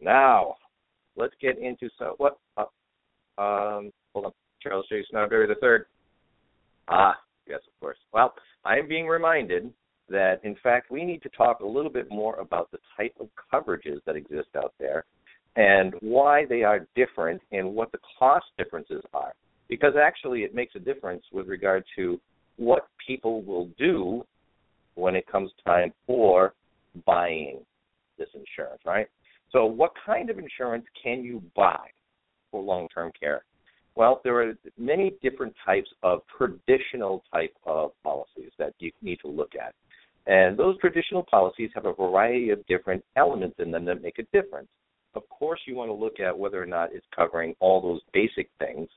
Now, 0.00 0.56
let's 1.14 1.34
get 1.40 1.58
into 1.58 1.88
some. 1.96 2.14
What? 2.16 2.38
Uh, 2.56 2.62
um, 3.40 3.92
hold 4.12 4.26
on. 4.26 4.32
Charles 4.60 4.84
J. 4.88 5.04
Snowberry 5.14 5.46
the 5.46 5.54
third. 5.60 5.86
Ah, 6.88 7.14
yes, 7.46 7.60
of 7.64 7.78
course. 7.78 7.98
Well, 8.12 8.34
I 8.64 8.78
am 8.78 8.88
being 8.88 9.06
reminded 9.06 9.72
that 10.08 10.40
in 10.42 10.56
fact 10.60 10.90
we 10.90 11.04
need 11.04 11.22
to 11.22 11.28
talk 11.28 11.60
a 11.60 11.66
little 11.66 11.90
bit 11.90 12.08
more 12.10 12.34
about 12.40 12.68
the 12.72 12.78
type 12.96 13.14
of 13.20 13.28
coverages 13.52 13.98
that 14.06 14.16
exist 14.16 14.48
out 14.56 14.74
there 14.80 15.04
and 15.54 15.94
why 16.00 16.46
they 16.48 16.64
are 16.64 16.88
different 16.96 17.40
and 17.52 17.72
what 17.72 17.92
the 17.92 17.98
cost 18.18 18.46
differences 18.58 19.02
are 19.14 19.32
because 19.72 19.94
actually 19.98 20.40
it 20.40 20.54
makes 20.54 20.74
a 20.74 20.78
difference 20.78 21.24
with 21.32 21.48
regard 21.48 21.82
to 21.96 22.20
what 22.58 22.88
people 23.06 23.40
will 23.42 23.70
do 23.78 24.22
when 24.96 25.16
it 25.16 25.26
comes 25.26 25.50
time 25.64 25.94
for 26.06 26.52
buying 27.06 27.58
this 28.18 28.28
insurance, 28.34 28.82
right? 28.84 29.06
So, 29.50 29.64
what 29.64 29.92
kind 30.04 30.28
of 30.28 30.38
insurance 30.38 30.84
can 31.02 31.24
you 31.24 31.42
buy 31.56 31.80
for 32.50 32.60
long 32.60 32.86
term 32.94 33.12
care? 33.18 33.44
Well, 33.94 34.20
there 34.24 34.42
are 34.42 34.52
many 34.76 35.14
different 35.22 35.54
types 35.64 35.88
of 36.02 36.20
traditional 36.36 37.24
type 37.32 37.54
of 37.64 37.92
policies 38.04 38.52
that 38.58 38.74
you 38.78 38.92
need 39.00 39.20
to 39.22 39.28
look 39.28 39.52
at. 39.54 39.74
And 40.26 40.58
those 40.58 40.78
traditional 40.80 41.24
policies 41.30 41.70
have 41.74 41.86
a 41.86 41.94
variety 41.94 42.50
of 42.50 42.66
different 42.66 43.02
elements 43.16 43.56
in 43.58 43.70
them 43.70 43.86
that 43.86 44.02
make 44.02 44.18
a 44.18 44.38
difference. 44.38 44.68
Of 45.14 45.26
course, 45.30 45.60
you 45.66 45.76
want 45.76 45.88
to 45.88 45.94
look 45.94 46.20
at 46.20 46.38
whether 46.38 46.62
or 46.62 46.66
not 46.66 46.90
it's 46.92 47.06
covering 47.16 47.54
all 47.58 47.80
those 47.80 48.02
basic 48.12 48.50
things 48.58 48.88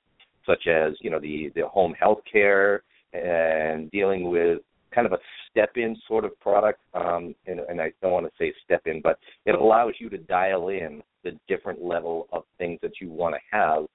such 0.45 0.67
as 0.67 0.93
you 1.01 1.09
know 1.09 1.19
the 1.19 1.51
the 1.55 1.67
home 1.67 1.93
health 1.99 2.19
care 2.31 2.83
and 3.13 3.89
dealing 3.91 4.29
with 4.29 4.59
kind 4.93 5.07
of 5.07 5.13
a 5.13 5.17
step 5.49 5.71
in 5.75 5.95
sort 6.07 6.23
of 6.25 6.39
product 6.39 6.79
um, 6.93 7.35
and, 7.47 7.59
and 7.59 7.81
I 7.81 7.91
don't 8.01 8.11
want 8.11 8.25
to 8.25 8.31
say 8.39 8.53
step 8.63 8.81
in 8.85 9.01
but 9.01 9.19
it 9.45 9.55
allows 9.55 9.93
you 9.99 10.09
to 10.09 10.17
dial 10.17 10.69
in 10.69 11.01
the 11.23 11.31
different 11.47 11.83
level 11.83 12.27
of 12.31 12.43
things 12.57 12.79
that 12.81 13.01
you 13.01 13.09
want 13.09 13.35
to 13.35 13.41
have 13.51 13.85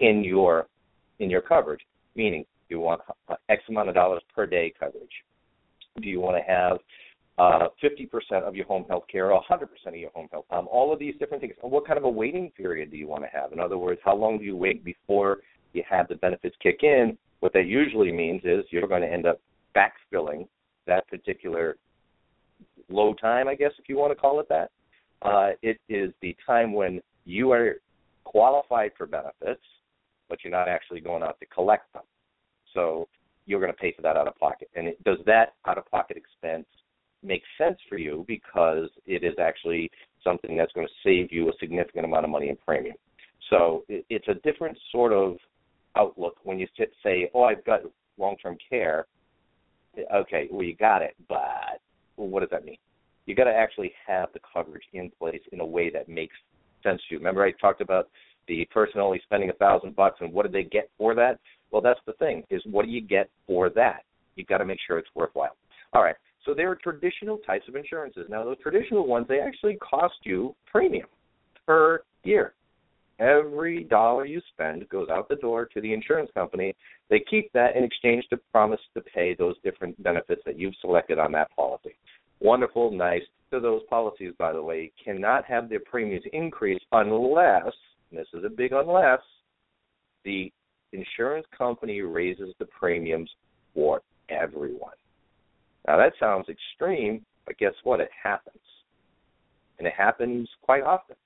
in 0.00 0.22
your 0.24 0.66
in 1.18 1.30
your 1.30 1.40
coverage 1.40 1.80
meaning 2.14 2.44
you 2.68 2.80
want 2.80 3.00
x 3.48 3.62
amount 3.68 3.88
of 3.88 3.94
dollars 3.94 4.22
per 4.34 4.46
day 4.46 4.72
coverage 4.78 5.24
do 6.00 6.08
you 6.08 6.20
want 6.20 6.36
to 6.36 6.42
have 6.42 6.78
uh, 7.40 7.68
50% 7.82 8.42
of 8.42 8.54
your 8.54 8.66
home 8.66 8.84
health 8.88 9.04
care 9.10 9.32
or 9.32 9.42
100% 9.50 9.62
of 9.86 9.96
your 9.96 10.10
home 10.10 10.28
health. 10.30 10.44
Um, 10.50 10.68
all 10.70 10.92
of 10.92 10.98
these 10.98 11.14
different 11.18 11.40
things. 11.40 11.54
What 11.62 11.86
kind 11.86 11.96
of 11.96 12.04
a 12.04 12.08
waiting 12.08 12.50
period 12.50 12.90
do 12.90 12.98
you 12.98 13.08
want 13.08 13.24
to 13.24 13.30
have? 13.30 13.52
In 13.52 13.60
other 13.60 13.78
words, 13.78 13.98
how 14.04 14.14
long 14.14 14.36
do 14.36 14.44
you 14.44 14.56
wait 14.56 14.84
before 14.84 15.38
you 15.72 15.82
have 15.88 16.08
the 16.08 16.16
benefits 16.16 16.56
kick 16.62 16.80
in, 16.82 17.16
what 17.40 17.52
that 17.54 17.66
usually 17.66 18.12
means 18.12 18.42
is 18.44 18.64
you're 18.70 18.86
going 18.86 19.02
to 19.02 19.12
end 19.12 19.26
up 19.26 19.40
backfilling 19.74 20.46
that 20.86 21.08
particular 21.08 21.76
low 22.88 23.14
time, 23.14 23.48
I 23.48 23.54
guess, 23.54 23.72
if 23.78 23.88
you 23.88 23.96
want 23.96 24.12
to 24.12 24.16
call 24.16 24.40
it 24.40 24.48
that. 24.48 24.70
Uh, 25.22 25.50
it 25.62 25.78
is 25.88 26.12
the 26.22 26.36
time 26.46 26.72
when 26.72 27.00
you 27.24 27.52
are 27.52 27.76
qualified 28.24 28.92
for 28.96 29.06
benefits, 29.06 29.62
but 30.28 30.38
you're 30.42 30.50
not 30.50 30.68
actually 30.68 31.00
going 31.00 31.22
out 31.22 31.38
to 31.40 31.46
collect 31.46 31.92
them. 31.92 32.02
So 32.74 33.08
you're 33.46 33.60
going 33.60 33.72
to 33.72 33.78
pay 33.78 33.92
for 33.92 34.02
that 34.02 34.16
out 34.16 34.28
of 34.28 34.36
pocket. 34.36 34.70
And 34.74 34.88
it, 34.88 35.04
does 35.04 35.18
that 35.26 35.54
out 35.66 35.78
of 35.78 35.90
pocket 35.90 36.16
expense 36.16 36.66
make 37.22 37.42
sense 37.58 37.78
for 37.88 37.98
you 37.98 38.24
because 38.26 38.88
it 39.06 39.24
is 39.24 39.34
actually 39.38 39.90
something 40.24 40.56
that's 40.56 40.72
going 40.72 40.86
to 40.86 40.92
save 41.04 41.32
you 41.32 41.48
a 41.48 41.52
significant 41.60 42.04
amount 42.04 42.24
of 42.24 42.30
money 42.30 42.48
in 42.48 42.56
premium? 42.56 42.96
So 43.50 43.84
it, 43.88 44.04
it's 44.08 44.28
a 44.28 44.34
different 44.34 44.78
sort 44.92 45.12
of 45.12 45.36
outlook 45.96 46.36
when 46.42 46.58
you 46.58 46.66
sit, 46.76 46.92
say, 47.02 47.30
"Oh, 47.34 47.44
I've 47.44 47.64
got 47.64 47.80
long-term 48.18 48.58
care." 48.68 49.06
Okay, 50.14 50.48
well, 50.50 50.62
you 50.62 50.76
got 50.76 51.02
it, 51.02 51.14
but 51.28 51.80
what 52.16 52.40
does 52.40 52.50
that 52.50 52.64
mean? 52.64 52.78
You 53.26 53.34
got 53.34 53.44
to 53.44 53.52
actually 53.52 53.92
have 54.06 54.32
the 54.32 54.40
coverage 54.52 54.84
in 54.92 55.10
place 55.10 55.42
in 55.52 55.60
a 55.60 55.66
way 55.66 55.90
that 55.90 56.08
makes 56.08 56.36
sense 56.82 57.00
to 57.08 57.14
you. 57.14 57.18
Remember, 57.18 57.44
I 57.44 57.52
talked 57.52 57.80
about 57.80 58.08
the 58.48 58.64
person 58.66 59.00
only 59.00 59.20
spending 59.24 59.50
a 59.50 59.54
thousand 59.54 59.96
bucks, 59.96 60.18
and 60.20 60.32
what 60.32 60.46
do 60.46 60.52
they 60.52 60.64
get 60.64 60.90
for 60.96 61.14
that? 61.14 61.38
Well, 61.70 61.82
that's 61.82 62.00
the 62.06 62.12
thing: 62.14 62.44
is 62.50 62.62
what 62.66 62.84
do 62.84 62.90
you 62.90 63.00
get 63.00 63.28
for 63.46 63.68
that? 63.70 64.04
You 64.36 64.44
got 64.44 64.58
to 64.58 64.64
make 64.64 64.78
sure 64.86 64.98
it's 64.98 65.08
worthwhile. 65.14 65.56
All 65.92 66.02
right. 66.02 66.16
So 66.46 66.54
there 66.54 66.70
are 66.70 66.76
traditional 66.76 67.38
types 67.38 67.68
of 67.68 67.76
insurances. 67.76 68.26
Now, 68.30 68.44
those 68.44 68.58
traditional 68.62 69.06
ones, 69.06 69.26
they 69.28 69.40
actually 69.40 69.76
cost 69.76 70.14
you 70.22 70.54
premium 70.70 71.06
per 71.66 72.02
year. 72.24 72.54
Every 73.20 73.84
dollar 73.84 74.24
you 74.24 74.40
spend 74.52 74.88
goes 74.88 75.10
out 75.10 75.28
the 75.28 75.36
door 75.36 75.66
to 75.66 75.80
the 75.80 75.92
insurance 75.92 76.30
company. 76.32 76.74
They 77.10 77.20
keep 77.30 77.52
that 77.52 77.76
in 77.76 77.84
exchange 77.84 78.24
to 78.30 78.38
promise 78.50 78.80
to 78.94 79.02
pay 79.02 79.34
those 79.34 79.56
different 79.62 80.02
benefits 80.02 80.40
that 80.46 80.58
you've 80.58 80.74
selected 80.80 81.18
on 81.18 81.30
that 81.32 81.54
policy. 81.54 81.96
Wonderful, 82.40 82.90
nice, 82.90 83.22
So 83.50 83.58
those 83.60 83.82
policies, 83.90 84.32
by 84.38 84.52
the 84.52 84.62
way, 84.62 84.92
cannot 85.04 85.44
have 85.44 85.68
their 85.68 85.80
premiums 85.80 86.24
increase 86.32 86.80
unless, 86.92 87.72
this 88.10 88.26
is 88.32 88.44
a 88.44 88.48
big 88.48 88.72
unless, 88.72 89.20
the 90.24 90.52
insurance 90.92 91.46
company 91.56 92.00
raises 92.00 92.54
the 92.58 92.64
premiums 92.64 93.30
for 93.74 94.00
everyone. 94.28 94.94
Now 95.86 95.96
that 95.96 96.12
sounds 96.18 96.48
extreme, 96.48 97.24
but 97.44 97.58
guess 97.58 97.74
what? 97.82 98.00
It 98.00 98.10
happens. 98.22 98.56
And 99.78 99.86
it 99.86 99.94
happens 99.96 100.48
quite 100.62 100.84
often. 100.84 101.16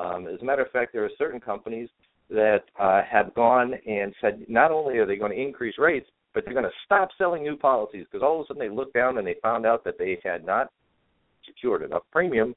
Um, 0.00 0.26
as 0.26 0.40
a 0.40 0.44
matter 0.44 0.62
of 0.62 0.70
fact, 0.70 0.92
there 0.92 1.04
are 1.04 1.10
certain 1.18 1.40
companies 1.40 1.88
that 2.30 2.62
uh, 2.78 3.02
have 3.10 3.34
gone 3.34 3.74
and 3.86 4.14
said 4.20 4.44
not 4.48 4.70
only 4.70 4.98
are 4.98 5.06
they 5.06 5.16
going 5.16 5.32
to 5.32 5.40
increase 5.40 5.74
rates, 5.78 6.06
but 6.32 6.44
they're 6.44 6.54
going 6.54 6.64
to 6.64 6.70
stop 6.84 7.08
selling 7.18 7.42
new 7.42 7.56
policies 7.56 8.06
because 8.10 8.24
all 8.24 8.40
of 8.40 8.44
a 8.44 8.46
sudden 8.46 8.60
they 8.60 8.74
looked 8.74 8.94
down 8.94 9.18
and 9.18 9.26
they 9.26 9.34
found 9.42 9.66
out 9.66 9.84
that 9.84 9.98
they 9.98 10.18
had 10.24 10.44
not 10.46 10.68
secured 11.44 11.82
enough 11.82 12.02
premium 12.12 12.54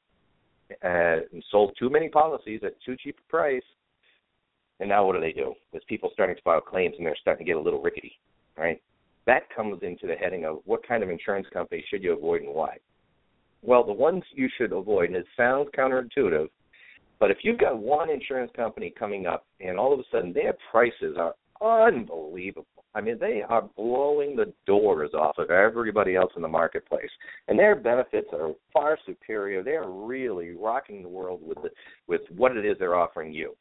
uh, 0.84 1.18
and 1.32 1.42
sold 1.50 1.74
too 1.78 1.90
many 1.90 2.08
policies 2.08 2.60
at 2.64 2.80
too 2.84 2.96
cheap 3.02 3.16
a 3.18 3.30
price. 3.30 3.62
And 4.80 4.88
now 4.88 5.04
what 5.04 5.14
do 5.14 5.20
they 5.20 5.32
do? 5.32 5.54
There's 5.72 5.84
people 5.88 6.10
starting 6.12 6.36
to 6.36 6.42
file 6.42 6.60
claims 6.60 6.94
and 6.96 7.06
they're 7.06 7.16
starting 7.20 7.44
to 7.44 7.50
get 7.50 7.58
a 7.58 7.60
little 7.60 7.82
rickety, 7.82 8.12
right? 8.56 8.80
That 9.26 9.42
comes 9.54 9.82
into 9.82 10.06
the 10.06 10.14
heading 10.14 10.44
of 10.44 10.58
what 10.64 10.86
kind 10.86 11.02
of 11.02 11.10
insurance 11.10 11.46
company 11.52 11.84
should 11.88 12.02
you 12.02 12.12
avoid 12.12 12.42
and 12.42 12.54
why. 12.54 12.76
Well, 13.62 13.84
the 13.84 13.92
ones 13.92 14.22
you 14.34 14.48
should 14.56 14.72
avoid, 14.72 15.06
and 15.06 15.16
it 15.16 15.26
sounds 15.36 15.70
counterintuitive, 15.76 16.48
but 17.18 17.30
if 17.30 17.38
you've 17.42 17.58
got 17.58 17.78
one 17.78 18.10
insurance 18.10 18.50
company 18.56 18.92
coming 18.98 19.26
up 19.26 19.46
and 19.60 19.78
all 19.78 19.92
of 19.92 20.00
a 20.00 20.04
sudden 20.10 20.32
their 20.32 20.54
prices 20.70 21.16
are 21.18 21.34
unbelievable. 21.60 22.66
I 22.94 23.00
mean, 23.00 23.18
they 23.18 23.42
are 23.48 23.68
blowing 23.76 24.36
the 24.36 24.52
doors 24.66 25.10
off 25.14 25.38
of 25.38 25.50
everybody 25.50 26.14
else 26.14 26.32
in 26.36 26.42
the 26.42 26.48
marketplace, 26.48 27.10
and 27.48 27.58
their 27.58 27.74
benefits 27.74 28.28
are 28.32 28.52
far 28.72 28.98
superior. 29.04 29.62
They 29.62 29.72
are 29.72 29.90
really 29.90 30.52
rocking 30.52 31.02
the 31.02 31.08
world 31.08 31.40
with 31.42 31.58
the, 31.62 31.70
with 32.06 32.20
what 32.36 32.56
it 32.56 32.64
is 32.64 32.76
they're 32.78 32.94
offering 32.94 33.32
you. 33.32 33.56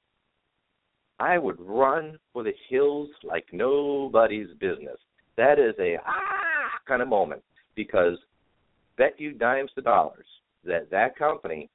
I 1.20 1.38
would 1.38 1.60
run 1.60 2.20
for 2.32 2.44
the 2.44 2.54
hills 2.70 3.10
like 3.24 3.46
nobody's 3.52 4.50
business. 4.60 4.98
That 5.38 5.58
is 5.58 5.74
a 5.80 5.98
ah 6.06 6.80
kind 6.88 7.02
of 7.02 7.08
moment 7.08 7.42
because 7.76 8.18
bet 8.98 9.20
you 9.20 9.32
dimes 9.32 9.72
to 9.76 9.82
dollars 9.82 10.26
that 10.66 10.90
that 10.92 11.16
company 11.18 11.70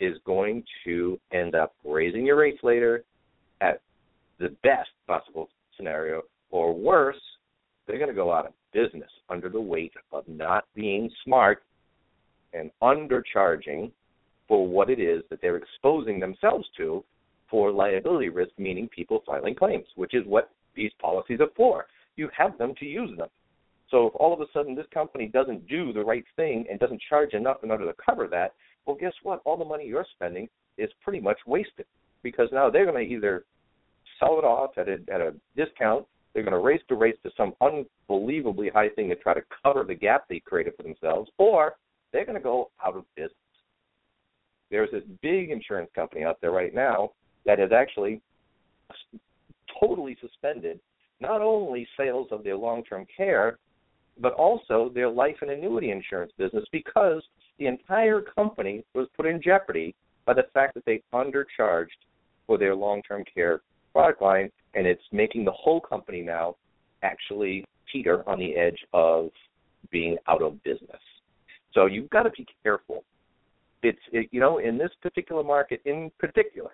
is 0.00 0.16
going 0.24 0.62
to 0.84 1.18
end 1.32 1.54
up 1.54 1.74
raising 1.84 2.26
your 2.26 2.36
rates 2.36 2.60
later 2.62 3.04
at 3.60 3.80
the 4.38 4.48
best 4.62 4.90
possible 5.06 5.48
scenario, 5.76 6.22
or 6.50 6.74
worse, 6.74 7.20
they're 7.86 7.98
going 7.98 8.10
to 8.10 8.14
go 8.14 8.32
out 8.32 8.46
of 8.46 8.52
business 8.72 9.10
under 9.30 9.48
the 9.48 9.60
weight 9.60 9.92
of 10.12 10.24
not 10.28 10.64
being 10.74 11.10
smart 11.24 11.62
and 12.52 12.70
undercharging 12.82 13.90
for 14.48 14.66
what 14.66 14.90
it 14.90 15.00
is 15.00 15.22
that 15.30 15.40
they're 15.40 15.56
exposing 15.56 16.20
themselves 16.20 16.66
to 16.76 17.02
for 17.50 17.70
liability 17.70 18.28
risk, 18.28 18.52
meaning 18.58 18.88
people 18.88 19.22
filing 19.26 19.54
claims, 19.54 19.86
which 19.94 20.14
is 20.14 20.24
what 20.26 20.50
these 20.74 20.90
policies 21.00 21.40
are 21.40 21.50
for. 21.56 21.86
You 22.16 22.28
have 22.36 22.58
them 22.58 22.74
to 22.80 22.84
use 22.84 23.16
them. 23.16 23.28
So 23.90 24.08
if 24.08 24.14
all 24.16 24.32
of 24.32 24.40
a 24.40 24.46
sudden 24.52 24.74
this 24.74 24.86
company 24.92 25.26
doesn't 25.26 25.68
do 25.68 25.92
the 25.92 26.04
right 26.04 26.24
thing 26.34 26.66
and 26.68 26.80
doesn't 26.80 27.00
charge 27.08 27.34
enough 27.34 27.58
in 27.62 27.70
order 27.70 27.86
to 27.86 27.94
cover 28.04 28.26
that, 28.28 28.54
well, 28.86 28.96
guess 28.98 29.12
what? 29.22 29.42
All 29.44 29.56
the 29.56 29.64
money 29.64 29.86
you're 29.86 30.06
spending 30.14 30.48
is 30.78 30.90
pretty 31.02 31.20
much 31.20 31.38
wasted 31.46 31.86
because 32.22 32.48
now 32.52 32.70
they're 32.70 32.86
going 32.86 33.06
to 33.06 33.12
either 33.12 33.44
sell 34.18 34.38
it 34.38 34.44
off 34.44 34.78
at 34.78 34.88
a, 34.88 34.98
at 35.12 35.20
a 35.20 35.34
discount, 35.56 36.06
they're 36.32 36.42
going 36.42 36.52
to 36.52 36.58
raise 36.58 36.80
the 36.88 36.94
rates 36.94 37.18
to 37.22 37.30
some 37.36 37.54
unbelievably 37.60 38.70
high 38.70 38.88
thing 38.90 39.08
to 39.08 39.16
try 39.16 39.34
to 39.34 39.42
cover 39.62 39.84
the 39.84 39.94
gap 39.94 40.26
they 40.28 40.40
created 40.40 40.74
for 40.76 40.82
themselves, 40.82 41.30
or 41.38 41.76
they're 42.12 42.24
going 42.26 42.36
to 42.36 42.42
go 42.42 42.70
out 42.84 42.96
of 42.96 43.04
business. 43.14 43.32
There's 44.70 44.90
this 44.90 45.02
big 45.22 45.50
insurance 45.50 45.90
company 45.94 46.24
out 46.24 46.40
there 46.40 46.50
right 46.50 46.74
now 46.74 47.12
that 47.44 47.58
has 47.58 47.70
actually 47.72 48.20
totally 49.80 50.16
suspended 50.20 50.80
not 51.20 51.40
only 51.40 51.86
sales 51.96 52.28
of 52.30 52.44
their 52.44 52.56
long 52.56 52.84
term 52.84 53.06
care, 53.16 53.58
but 54.20 54.32
also 54.34 54.90
their 54.94 55.08
life 55.08 55.36
and 55.40 55.50
annuity 55.50 55.90
insurance 55.90 56.32
business 56.36 56.64
because 56.72 57.22
the 57.58 57.66
entire 57.66 58.20
company 58.20 58.84
was 58.94 59.08
put 59.16 59.26
in 59.26 59.40
jeopardy 59.42 59.94
by 60.24 60.34
the 60.34 60.44
fact 60.52 60.74
that 60.74 60.84
they 60.84 61.02
undercharged 61.14 61.88
for 62.46 62.58
their 62.58 62.74
long 62.74 63.02
term 63.02 63.24
care 63.32 63.60
product 63.92 64.20
line, 64.20 64.50
and 64.74 64.86
it's 64.86 65.02
making 65.12 65.44
the 65.44 65.52
whole 65.52 65.80
company 65.80 66.20
now 66.20 66.56
actually 67.02 67.64
teeter 67.92 68.28
on 68.28 68.38
the 68.38 68.54
edge 68.56 68.78
of 68.92 69.30
being 69.90 70.16
out 70.28 70.42
of 70.42 70.62
business. 70.64 71.00
So 71.72 71.86
you've 71.86 72.10
got 72.10 72.24
to 72.24 72.30
be 72.30 72.46
careful. 72.62 73.04
It's 73.82 73.98
it, 74.12 74.28
you 74.32 74.40
know 74.40 74.58
in 74.58 74.78
this 74.78 74.90
particular 75.02 75.44
market 75.44 75.80
in 75.84 76.10
particular, 76.18 76.72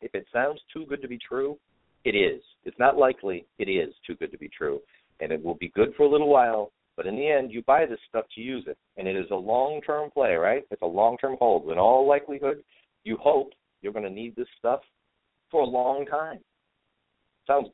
if 0.00 0.14
it 0.14 0.26
sounds 0.32 0.60
too 0.72 0.84
good 0.86 1.02
to 1.02 1.08
be 1.08 1.18
true, 1.18 1.56
it 2.04 2.10
is. 2.10 2.42
It's 2.64 2.78
not 2.78 2.96
likely. 2.96 3.46
It 3.58 3.68
is 3.68 3.94
too 4.06 4.14
good 4.16 4.30
to 4.32 4.38
be 4.38 4.48
true, 4.48 4.80
and 5.20 5.32
it 5.32 5.42
will 5.42 5.54
be 5.54 5.72
good 5.74 5.92
for 5.96 6.04
a 6.04 6.08
little 6.08 6.28
while. 6.28 6.70
But 6.98 7.06
in 7.06 7.14
the 7.14 7.30
end, 7.30 7.52
you 7.52 7.62
buy 7.62 7.86
this 7.86 8.00
stuff 8.08 8.24
to 8.34 8.40
use 8.40 8.64
it, 8.66 8.76
and 8.96 9.06
it 9.06 9.14
is 9.14 9.30
a 9.30 9.36
long-term 9.36 10.10
play, 10.10 10.34
right? 10.34 10.64
It's 10.72 10.82
a 10.82 10.86
long-term 10.86 11.36
hold. 11.38 11.70
In 11.70 11.78
all 11.78 12.08
likelihood, 12.08 12.64
you 13.04 13.16
hope 13.22 13.52
you're 13.80 13.92
going 13.92 14.04
to 14.04 14.10
need 14.10 14.34
this 14.34 14.48
stuff 14.58 14.80
for 15.48 15.60
a 15.60 15.64
long 15.64 16.06
time. 16.06 16.40
Sounds 17.46 17.68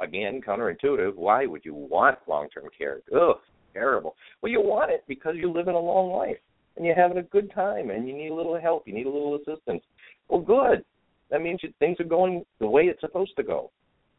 again 0.00 0.40
counterintuitive. 0.44 1.14
Why 1.14 1.46
would 1.46 1.64
you 1.64 1.74
want 1.74 2.18
long-term 2.26 2.64
care? 2.76 3.02
Ugh, 3.14 3.36
terrible. 3.72 4.16
Well, 4.42 4.50
you 4.50 4.60
want 4.60 4.90
it 4.90 5.04
because 5.06 5.36
you're 5.36 5.48
living 5.48 5.76
a 5.76 5.78
long 5.78 6.10
life 6.10 6.38
and 6.76 6.84
you're 6.84 6.96
having 6.96 7.18
a 7.18 7.22
good 7.22 7.52
time 7.54 7.90
and 7.90 8.08
you 8.08 8.14
need 8.14 8.30
a 8.30 8.34
little 8.34 8.58
help, 8.60 8.88
you 8.88 8.94
need 8.94 9.06
a 9.06 9.10
little 9.10 9.36
assistance. 9.36 9.84
Well, 10.28 10.40
good. 10.40 10.84
That 11.30 11.40
means 11.40 11.60
you, 11.62 11.72
things 11.78 12.00
are 12.00 12.04
going 12.04 12.44
the 12.58 12.66
way 12.66 12.86
it's 12.86 13.00
supposed 13.00 13.36
to 13.36 13.44
go. 13.44 13.70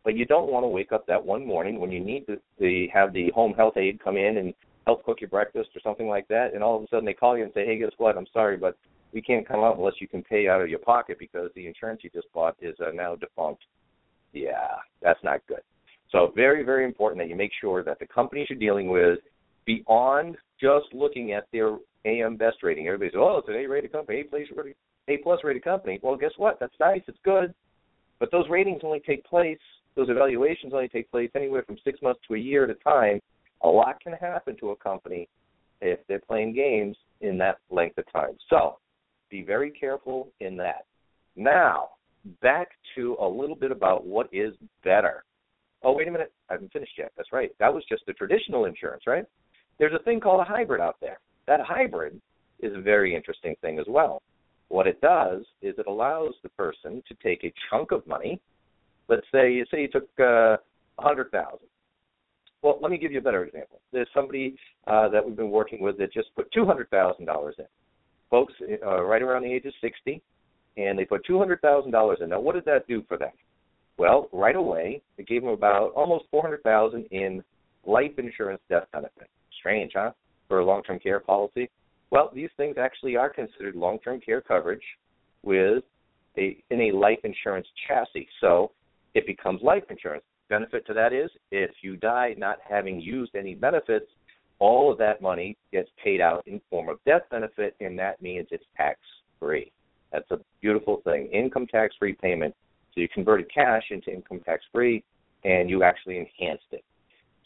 But 0.07 0.15
you 0.15 0.23
don't 0.23 0.49
want 0.49 0.63
to 0.63 0.69
wake 0.69 0.93
up 0.93 1.05
that 1.07 1.25
one 1.25 1.45
morning 1.45 1.81
when 1.81 1.91
you 1.91 1.99
need 1.99 2.27
to, 2.27 2.87
have 2.93 3.11
the 3.11 3.29
home 3.35 3.53
health 3.53 3.75
aide 3.75 4.01
come 4.01 4.15
in 4.15 4.37
and 4.37 4.53
help 4.85 5.03
cook 5.03 5.19
your 5.19 5.29
breakfast 5.29 5.67
or 5.75 5.81
something 5.81 6.07
like 6.07 6.29
that, 6.29 6.53
and 6.53 6.63
all 6.63 6.77
of 6.77 6.83
a 6.83 6.87
sudden 6.87 7.03
they 7.03 7.13
call 7.13 7.37
you 7.37 7.43
and 7.43 7.51
say, 7.53 7.65
"Hey, 7.65 7.77
guess 7.77 7.91
what? 7.97 8.17
I'm 8.17 8.25
sorry, 8.31 8.55
but 8.55 8.77
we 9.11 9.21
can't 9.21 9.45
come 9.45 9.65
out 9.65 9.77
unless 9.77 9.99
you 9.99 10.07
can 10.07 10.23
pay 10.23 10.47
out 10.47 10.61
of 10.61 10.69
your 10.69 10.79
pocket 10.79 11.19
because 11.19 11.51
the 11.55 11.67
insurance 11.67 12.05
you 12.05 12.09
just 12.11 12.31
bought 12.31 12.55
is 12.61 12.73
uh, 12.79 12.91
now 12.93 13.17
defunct." 13.17 13.65
Yeah, 14.31 14.75
that's 15.01 15.21
not 15.25 15.45
good. 15.45 15.59
So 16.09 16.31
very, 16.33 16.63
very 16.63 16.85
important 16.85 17.19
that 17.21 17.27
you 17.27 17.35
make 17.35 17.51
sure 17.59 17.83
that 17.83 17.99
the 17.99 18.07
companies 18.07 18.47
you're 18.49 18.57
dealing 18.57 18.89
with, 18.89 19.19
beyond 19.65 20.37
just 20.57 20.85
looking 20.93 21.33
at 21.33 21.47
their 21.51 21.79
AM 22.05 22.37
Best 22.37 22.63
rating, 22.63 22.87
everybody 22.87 23.11
says, 23.11 23.19
"Oh, 23.21 23.39
it's 23.39 23.49
an 23.49 23.55
A-rated 23.55 23.91
company, 23.91 24.21
A 24.21 24.23
plus 24.23 24.43
rated, 24.55 24.75
A 25.09 25.17
plus 25.17 25.43
rated 25.43 25.65
company." 25.65 25.99
Well, 26.01 26.15
guess 26.15 26.37
what? 26.37 26.61
That's 26.61 26.79
nice, 26.79 27.01
it's 27.07 27.19
good, 27.25 27.53
but 28.19 28.31
those 28.31 28.47
ratings 28.49 28.79
only 28.85 29.01
take 29.01 29.25
place 29.25 29.59
those 29.97 30.09
evaluations 30.09 30.73
only 30.73 30.87
take 30.87 31.11
place 31.11 31.31
anywhere 31.35 31.63
from 31.63 31.77
six 31.83 32.01
months 32.01 32.21
to 32.27 32.35
a 32.35 32.39
year 32.39 32.63
at 32.63 32.69
a 32.69 32.75
time. 32.75 33.19
A 33.63 33.67
lot 33.67 33.99
can 33.99 34.13
happen 34.13 34.55
to 34.59 34.69
a 34.69 34.75
company 34.75 35.27
if 35.81 35.99
they're 36.07 36.21
playing 36.21 36.53
games 36.53 36.95
in 37.21 37.37
that 37.39 37.57
length 37.71 37.97
of 37.97 38.05
time. 38.13 38.37
So 38.49 38.77
be 39.29 39.41
very 39.41 39.71
careful 39.71 40.29
in 40.39 40.55
that. 40.57 40.85
Now, 41.35 41.89
back 42.41 42.69
to 42.95 43.17
a 43.19 43.27
little 43.27 43.55
bit 43.55 43.71
about 43.71 44.05
what 44.05 44.29
is 44.31 44.53
better. 44.83 45.23
Oh, 45.83 45.93
wait 45.93 46.07
a 46.07 46.11
minute. 46.11 46.31
I 46.49 46.53
haven't 46.53 46.71
finished 46.71 46.93
yet. 46.97 47.11
That's 47.17 47.33
right. 47.33 47.49
That 47.59 47.73
was 47.73 47.83
just 47.89 48.03
the 48.05 48.13
traditional 48.13 48.65
insurance, 48.65 49.03
right? 49.07 49.25
There's 49.79 49.93
a 49.99 50.03
thing 50.03 50.19
called 50.19 50.41
a 50.41 50.43
hybrid 50.43 50.81
out 50.81 50.97
there. 51.01 51.19
That 51.47 51.59
hybrid 51.61 52.21
is 52.59 52.73
a 52.75 52.81
very 52.81 53.15
interesting 53.15 53.55
thing 53.61 53.79
as 53.79 53.85
well. 53.87 54.21
What 54.69 54.87
it 54.87 54.99
does 55.01 55.41
is 55.61 55.75
it 55.77 55.87
allows 55.87 56.33
the 56.43 56.49
person 56.49 57.01
to 57.07 57.15
take 57.23 57.43
a 57.43 57.53
chunk 57.69 57.91
of 57.91 58.05
money 58.05 58.39
let's 59.09 59.25
say 59.31 59.51
you 59.51 59.65
say 59.71 59.81
you 59.81 59.87
took 59.87 60.07
uh, 60.19 60.23
a 60.55 60.57
hundred 60.99 61.31
thousand. 61.31 61.67
Well, 62.61 62.79
let 62.81 62.91
me 62.91 62.97
give 62.97 63.11
you 63.11 63.19
a 63.19 63.21
better 63.21 63.45
example. 63.45 63.79
There's 63.91 64.07
somebody 64.13 64.57
uh, 64.87 65.09
that 65.09 65.23
we've 65.25 65.35
been 65.35 65.51
working 65.51 65.81
with 65.81 65.97
that 65.99 66.11
just 66.11 66.33
put 66.35 66.51
two 66.51 66.65
hundred 66.65 66.89
thousand 66.89 67.25
dollars 67.25 67.55
in. 67.59 67.65
Folks, 68.29 68.53
uh, 68.85 69.03
right 69.03 69.21
around 69.21 69.43
the 69.43 69.53
age 69.53 69.65
of 69.65 69.73
sixty, 69.79 70.21
and 70.75 70.97
they 70.97 71.05
put 71.05 71.25
two 71.25 71.37
hundred 71.37 71.61
thousand 71.61 71.91
dollars 71.91 72.19
in. 72.21 72.29
Now, 72.29 72.39
what 72.39 72.55
did 72.55 72.65
that 72.65 72.87
do 72.87 73.03
for 73.07 73.17
them? 73.17 73.31
Well, 73.97 74.27
right 74.31 74.55
away, 74.55 75.01
it 75.17 75.27
gave 75.27 75.41
them 75.41 75.51
about 75.51 75.91
almost 75.93 76.25
four 76.29 76.41
hundred 76.41 76.63
thousand 76.63 77.05
in 77.11 77.43
life 77.85 78.11
insurance 78.17 78.61
death 78.69 78.87
benefit. 78.91 79.29
Strange, 79.59 79.93
huh? 79.95 80.11
For 80.47 80.59
a 80.59 80.65
long-term 80.65 80.99
care 80.99 81.19
policy. 81.19 81.69
Well, 82.09 82.31
these 82.33 82.49
things 82.57 82.77
actually 82.79 83.15
are 83.15 83.29
considered 83.29 83.75
long-term 83.75 84.21
care 84.21 84.41
coverage 84.41 84.83
with 85.43 85.83
a 86.37 86.57
in 86.69 86.81
a 86.81 86.91
life 86.91 87.19
insurance 87.23 87.67
chassis. 87.87 88.27
So 88.41 88.71
it 89.13 89.25
becomes 89.25 89.61
life 89.61 89.83
insurance. 89.89 90.23
Benefit 90.49 90.85
to 90.87 90.93
that 90.93 91.13
is 91.13 91.29
if 91.51 91.71
you 91.81 91.97
die 91.97 92.35
not 92.37 92.57
having 92.67 93.01
used 93.01 93.35
any 93.35 93.53
benefits, 93.53 94.05
all 94.59 94.91
of 94.91 94.97
that 94.97 95.21
money 95.21 95.57
gets 95.71 95.89
paid 96.03 96.21
out 96.21 96.43
in 96.47 96.61
form 96.69 96.89
of 96.89 96.99
death 97.05 97.23
benefit, 97.29 97.75
and 97.79 97.97
that 97.99 98.21
means 98.21 98.47
it's 98.51 98.63
tax 98.75 98.99
free. 99.39 99.71
That's 100.11 100.29
a 100.31 100.39
beautiful 100.61 101.01
thing. 101.03 101.27
Income 101.27 101.67
tax 101.67 101.95
free 101.99 102.13
payment. 102.13 102.55
So 102.93 103.01
you 103.01 103.09
converted 103.09 103.53
cash 103.53 103.83
into 103.91 104.11
income 104.11 104.41
tax 104.45 104.63
free, 104.71 105.03
and 105.43 105.69
you 105.69 105.83
actually 105.83 106.17
enhanced 106.17 106.65
it. 106.71 106.83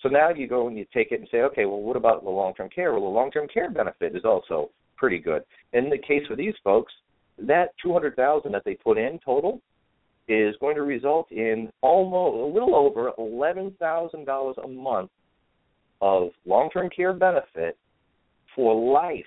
So 0.02 0.10
now 0.10 0.30
you 0.30 0.48
go 0.48 0.68
and 0.68 0.78
you 0.78 0.86
take 0.94 1.12
it 1.12 1.20
and 1.20 1.28
say, 1.32 1.42
okay, 1.42 1.66
well, 1.66 1.82
what 1.82 1.98
about 1.98 2.24
the 2.24 2.30
long 2.30 2.54
term 2.54 2.70
care? 2.70 2.92
Well, 2.94 3.02
the 3.02 3.08
long 3.08 3.32
term 3.32 3.48
care 3.48 3.70
benefit 3.70 4.16
is 4.16 4.26
also 4.26 4.70
pretty 4.96 5.20
good. 5.20 5.44
In 5.74 5.90
the 5.90 5.98
case 5.98 6.26
for 6.28 6.36
these 6.36 6.56
folks, 6.64 6.94
that 7.40 7.70
two 7.82 7.92
hundred 7.92 8.16
thousand 8.16 8.52
that 8.54 8.64
they 8.64 8.76
put 8.76 8.98
in 8.98 9.20
total 9.24 9.62
is 10.32 10.56
going 10.62 10.76
to 10.76 10.84
result 10.84 11.30
in 11.32 11.70
almost 11.82 12.36
a 12.38 12.54
little 12.54 12.76
over 12.76 13.12
eleven 13.18 13.76
thousand 13.80 14.26
dollars 14.26 14.56
a 14.64 14.68
month 14.68 15.10
of 16.00 16.30
long-term 16.46 16.90
care 16.96 17.14
benefit 17.14 17.78
for 18.56 18.74
life 18.94 19.26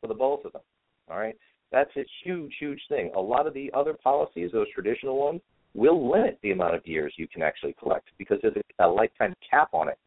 for 0.00 0.06
the 0.06 0.14
both 0.14 0.44
of 0.44 0.52
them. 0.52 0.62
All 1.10 1.18
right, 1.18 1.36
that's 1.70 1.94
a 1.96 2.04
huge, 2.24 2.52
huge 2.58 2.80
thing. 2.88 3.10
A 3.14 3.20
lot 3.20 3.46
of 3.46 3.54
the 3.54 3.70
other 3.74 3.94
policies, 3.94 4.50
those 4.52 4.66
traditional 4.74 5.18
ones, 5.18 5.40
will 5.74 6.10
limit 6.10 6.38
the 6.42 6.52
amount 6.52 6.74
of 6.74 6.86
years 6.86 7.12
you 7.16 7.28
can 7.28 7.42
actually 7.42 7.74
collect 7.80 8.08
because 8.16 8.38
there's 8.42 8.56
a, 8.56 8.84
a 8.84 8.88
lifetime 8.88 9.34
cap 9.48 9.68
on 9.72 9.88
it. 9.88 9.98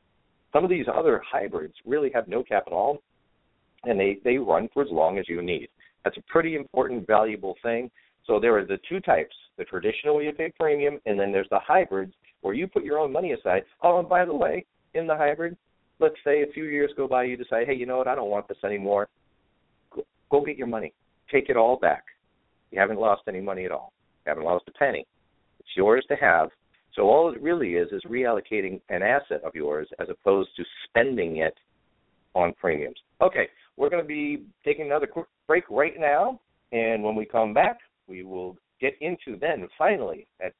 Some 0.54 0.64
of 0.64 0.70
these 0.70 0.88
other 0.94 1.22
hybrids 1.26 1.76
really 1.86 2.12
have 2.14 2.28
no 2.28 2.44
cap 2.44 2.64
at 2.68 2.74
all, 2.74 2.98
and 3.84 4.00
they 4.00 4.18
they 4.24 4.38
run 4.38 4.68
for 4.74 4.84
as 4.84 4.92
long 4.92 5.20
as 5.20 5.30
you 5.30 5.42
need. 5.42 5.70
That's 6.04 6.18
a 6.18 6.24
pretty 6.28 6.56
important, 6.56 7.08
valuable 7.08 7.56
thing. 7.62 7.92
So 8.28 8.40
there 8.40 8.58
are 8.58 8.66
the 8.66 8.80
two 8.90 9.00
types: 9.00 9.36
the 9.62 9.66
traditional 9.66 10.16
where 10.16 10.24
you 10.24 10.32
pay 10.32 10.52
premium, 10.60 11.00
and 11.06 11.20
then 11.20 11.32
there's 11.32 11.48
the 11.52 11.60
hybrids 11.60 12.14
where 12.42 12.56
you 12.56 12.66
put 12.66 12.84
your 12.84 12.98
own 12.98 13.12
money 13.12 13.34
aside. 13.34 13.62
Oh, 13.84 14.00
and 14.00 14.10
by 14.10 14.26
the 14.26 14.34
way, 14.34 14.66
in 14.96 15.06
the 15.06 15.16
hybrid, 15.16 15.56
let's 16.00 16.16
say 16.24 16.42
a 16.42 16.52
few 16.52 16.64
years 16.64 16.90
go 16.98 17.08
by, 17.08 17.26
you 17.26 17.38
decide, 17.38 17.68
hey, 17.68 17.76
you 17.76 17.86
know 17.86 17.98
what? 17.98 18.08
I 18.08 18.16
don't 18.16 18.32
want 18.32 18.48
this 18.48 18.58
anymore. 18.66 19.08
Go, 19.96 20.04
go 20.32 20.44
get 20.44 20.58
your 20.58 20.66
money. 20.66 20.94
Take 21.32 21.50
it 21.50 21.58
all 21.58 21.78
back. 21.78 22.04
You 22.72 22.80
haven't 22.80 23.00
lost 23.00 23.22
any 23.28 23.40
money 23.40 23.66
at 23.66 23.72
all. 23.72 23.94
You 24.26 24.32
haven't 24.32 24.46
lost 24.46 24.66
a 24.68 24.72
penny. 24.72 25.06
It's 25.60 25.70
yours 25.78 26.04
to 26.10 26.16
have. 26.16 26.50
So 26.96 27.04
all 27.04 27.32
it 27.32 27.40
really 27.40 27.76
is 27.76 27.90
is 27.92 28.02
reallocating 28.10 28.82
an 28.90 29.04
asset 29.04 29.44
of 29.46 29.54
yours 29.54 29.88
as 30.00 30.08
opposed 30.10 30.50
to 30.58 30.64
spending 30.90 31.38
it 31.38 31.54
on 32.34 32.54
premiums. 32.60 32.98
Okay, 33.22 33.48
we're 33.78 33.92
going 33.92 34.02
to 34.02 34.08
be 34.08 34.44
taking 34.66 34.88
another 34.88 35.06
quick 35.06 35.28
break 35.46 35.66
right 35.70 36.00
now, 36.00 36.40
and 36.72 37.04
when 37.04 37.16
we 37.16 37.26
come 37.26 37.54
back, 37.54 37.78
we 38.08 38.24
will 38.24 38.58
get 38.82 38.96
into 39.00 39.38
then 39.40 39.68
finally 39.78 40.28
at 40.44 40.54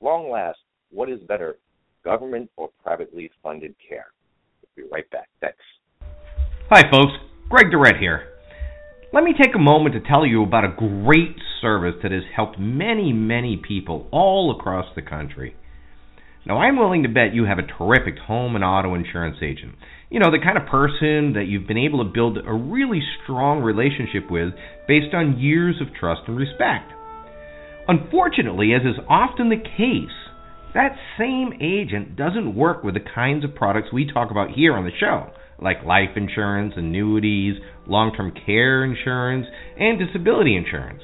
long 0.00 0.30
last 0.30 0.58
what 0.90 1.08
is 1.08 1.20
better, 1.28 1.56
government 2.04 2.50
or 2.56 2.70
privately 2.82 3.30
funded 3.42 3.74
care. 3.88 4.06
We'll 4.76 4.84
be 4.84 4.90
right 4.92 5.08
back. 5.10 5.28
Thanks. 5.40 5.56
Hi, 6.70 6.82
folks. 6.90 7.12
Greg 7.48 7.70
Durette 7.70 8.00
here. 8.00 8.32
Let 9.12 9.22
me 9.22 9.34
take 9.40 9.54
a 9.54 9.58
moment 9.58 9.94
to 9.94 10.00
tell 10.00 10.26
you 10.26 10.42
about 10.42 10.64
a 10.64 10.74
great 10.76 11.36
service 11.62 11.94
that 12.02 12.10
has 12.10 12.24
helped 12.34 12.58
many, 12.58 13.12
many 13.12 13.56
people 13.56 14.08
all 14.10 14.54
across 14.58 14.86
the 14.96 15.02
country. 15.02 15.54
Now, 16.44 16.58
I'm 16.58 16.76
willing 16.76 17.02
to 17.04 17.08
bet 17.08 17.34
you 17.34 17.44
have 17.44 17.58
a 17.58 17.62
terrific 17.78 18.18
home 18.18 18.54
and 18.56 18.64
auto 18.64 18.94
insurance 18.94 19.38
agent. 19.42 19.74
You 20.10 20.20
know, 20.20 20.30
the 20.30 20.44
kind 20.44 20.56
of 20.56 20.66
person 20.68 21.32
that 21.34 21.46
you've 21.48 21.66
been 21.66 21.78
able 21.78 22.04
to 22.04 22.10
build 22.12 22.38
a 22.38 22.52
really 22.52 23.00
strong 23.22 23.62
relationship 23.62 24.30
with 24.30 24.54
based 24.86 25.14
on 25.14 25.38
years 25.38 25.76
of 25.80 25.88
trust 25.98 26.22
and 26.28 26.36
respect. 26.36 26.92
Unfortunately, 27.88 28.72
as 28.74 28.82
is 28.82 29.00
often 29.08 29.48
the 29.48 29.56
case, 29.56 30.16
that 30.74 30.96
same 31.18 31.52
agent 31.60 32.16
doesn't 32.16 32.54
work 32.54 32.82
with 32.84 32.94
the 32.94 33.00
kinds 33.14 33.44
of 33.44 33.54
products 33.54 33.92
we 33.92 34.10
talk 34.10 34.30
about 34.30 34.50
here 34.50 34.74
on 34.74 34.84
the 34.84 34.90
show 34.98 35.30
like 35.60 35.84
life 35.84 36.10
insurance, 36.16 36.74
annuities, 36.76 37.56
long 37.86 38.12
term 38.14 38.32
care 38.44 38.84
insurance, 38.84 39.46
and 39.78 39.98
disability 39.98 40.56
insurance. 40.56 41.02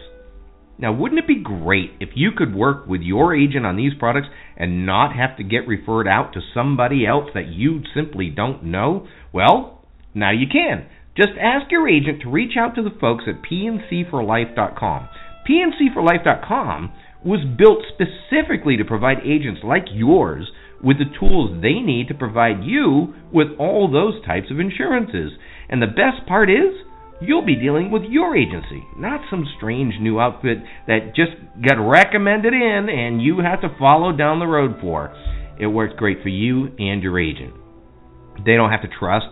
Now, 0.78 0.92
wouldn't 0.92 1.20
it 1.20 1.28
be 1.28 1.42
great 1.42 1.92
if 2.00 2.10
you 2.14 2.30
could 2.36 2.54
work 2.54 2.86
with 2.86 3.02
your 3.02 3.36
agent 3.36 3.66
on 3.66 3.76
these 3.76 3.92
products 3.98 4.28
and 4.56 4.84
not 4.84 5.14
have 5.14 5.36
to 5.36 5.44
get 5.44 5.68
referred 5.68 6.08
out 6.08 6.32
to 6.32 6.40
somebody 6.54 7.06
else 7.06 7.30
that 7.34 7.46
you 7.46 7.82
simply 7.94 8.30
don't 8.30 8.64
know? 8.64 9.06
Well, 9.32 9.84
now 10.14 10.32
you 10.32 10.46
can. 10.50 10.86
Just 11.16 11.32
ask 11.40 11.70
your 11.70 11.88
agent 11.88 12.22
to 12.22 12.30
reach 12.30 12.56
out 12.58 12.74
to 12.74 12.82
the 12.82 12.96
folks 13.00 13.24
at 13.28 13.42
pncforlife.com. 13.48 15.08
pncforlife.com 15.48 16.92
was 17.24 17.44
built 17.56 17.84
specifically 17.94 18.76
to 18.76 18.84
provide 18.84 19.18
agents 19.24 19.60
like 19.62 19.84
yours 19.92 20.50
with 20.82 20.98
the 20.98 21.18
tools 21.18 21.62
they 21.62 21.74
need 21.74 22.08
to 22.08 22.14
provide 22.14 22.64
you 22.64 23.14
with 23.32 23.48
all 23.58 23.90
those 23.90 24.24
types 24.26 24.50
of 24.50 24.58
insurances. 24.58 25.32
And 25.68 25.80
the 25.80 25.86
best 25.86 26.26
part 26.26 26.50
is, 26.50 26.74
you'll 27.20 27.46
be 27.46 27.54
dealing 27.54 27.90
with 27.90 28.02
your 28.02 28.36
agency, 28.36 28.82
not 28.96 29.20
some 29.30 29.46
strange 29.56 29.94
new 30.00 30.18
outfit 30.18 30.58
that 30.88 31.14
just 31.14 31.32
got 31.64 31.80
recommended 31.80 32.52
in 32.52 32.88
and 32.88 33.22
you 33.22 33.38
have 33.38 33.60
to 33.60 33.76
follow 33.78 34.14
down 34.14 34.40
the 34.40 34.46
road 34.46 34.76
for. 34.80 35.14
It 35.60 35.68
works 35.68 35.94
great 35.96 36.22
for 36.22 36.28
you 36.28 36.74
and 36.78 37.02
your 37.02 37.20
agent. 37.20 37.54
They 38.44 38.56
don't 38.56 38.70
have 38.70 38.82
to 38.82 38.88
trust 38.98 39.28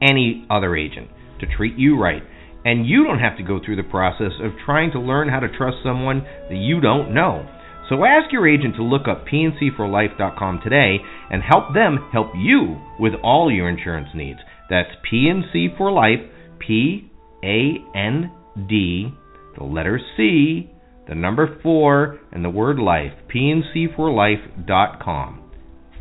any 0.00 0.46
other 0.48 0.74
agent 0.74 1.10
to 1.40 1.46
treat 1.46 1.76
you 1.76 1.98
right. 1.98 2.22
And 2.64 2.86
you 2.86 3.04
don't 3.04 3.20
have 3.20 3.36
to 3.38 3.42
go 3.42 3.58
through 3.64 3.76
the 3.76 3.82
process 3.82 4.32
of 4.42 4.52
trying 4.64 4.92
to 4.92 5.00
learn 5.00 5.28
how 5.28 5.40
to 5.40 5.48
trust 5.48 5.78
someone 5.82 6.22
that 6.48 6.56
you 6.56 6.80
don't 6.80 7.12
know. 7.14 7.48
So 7.88 8.04
ask 8.04 8.32
your 8.32 8.48
agent 8.48 8.76
to 8.76 8.84
look 8.84 9.08
up 9.08 9.26
pncforlife.com 9.26 10.60
today 10.62 10.98
and 11.30 11.42
help 11.42 11.74
them 11.74 12.08
help 12.12 12.28
you 12.36 12.80
with 13.00 13.14
all 13.24 13.50
your 13.50 13.68
insurance 13.68 14.10
needs. 14.14 14.38
That's 14.68 14.90
PNC 15.12 15.76
for 15.76 15.90
Life, 15.90 16.20
P 16.60 17.10
A 17.42 17.78
N 17.96 18.30
D, 18.68 19.12
the 19.58 19.64
letter 19.64 19.98
C, 20.16 20.70
the 21.08 21.16
number 21.16 21.58
4, 21.62 22.20
and 22.30 22.44
the 22.44 22.50
word 22.50 22.78
life. 22.78 23.12
PNCforlife.com. 23.34 25.50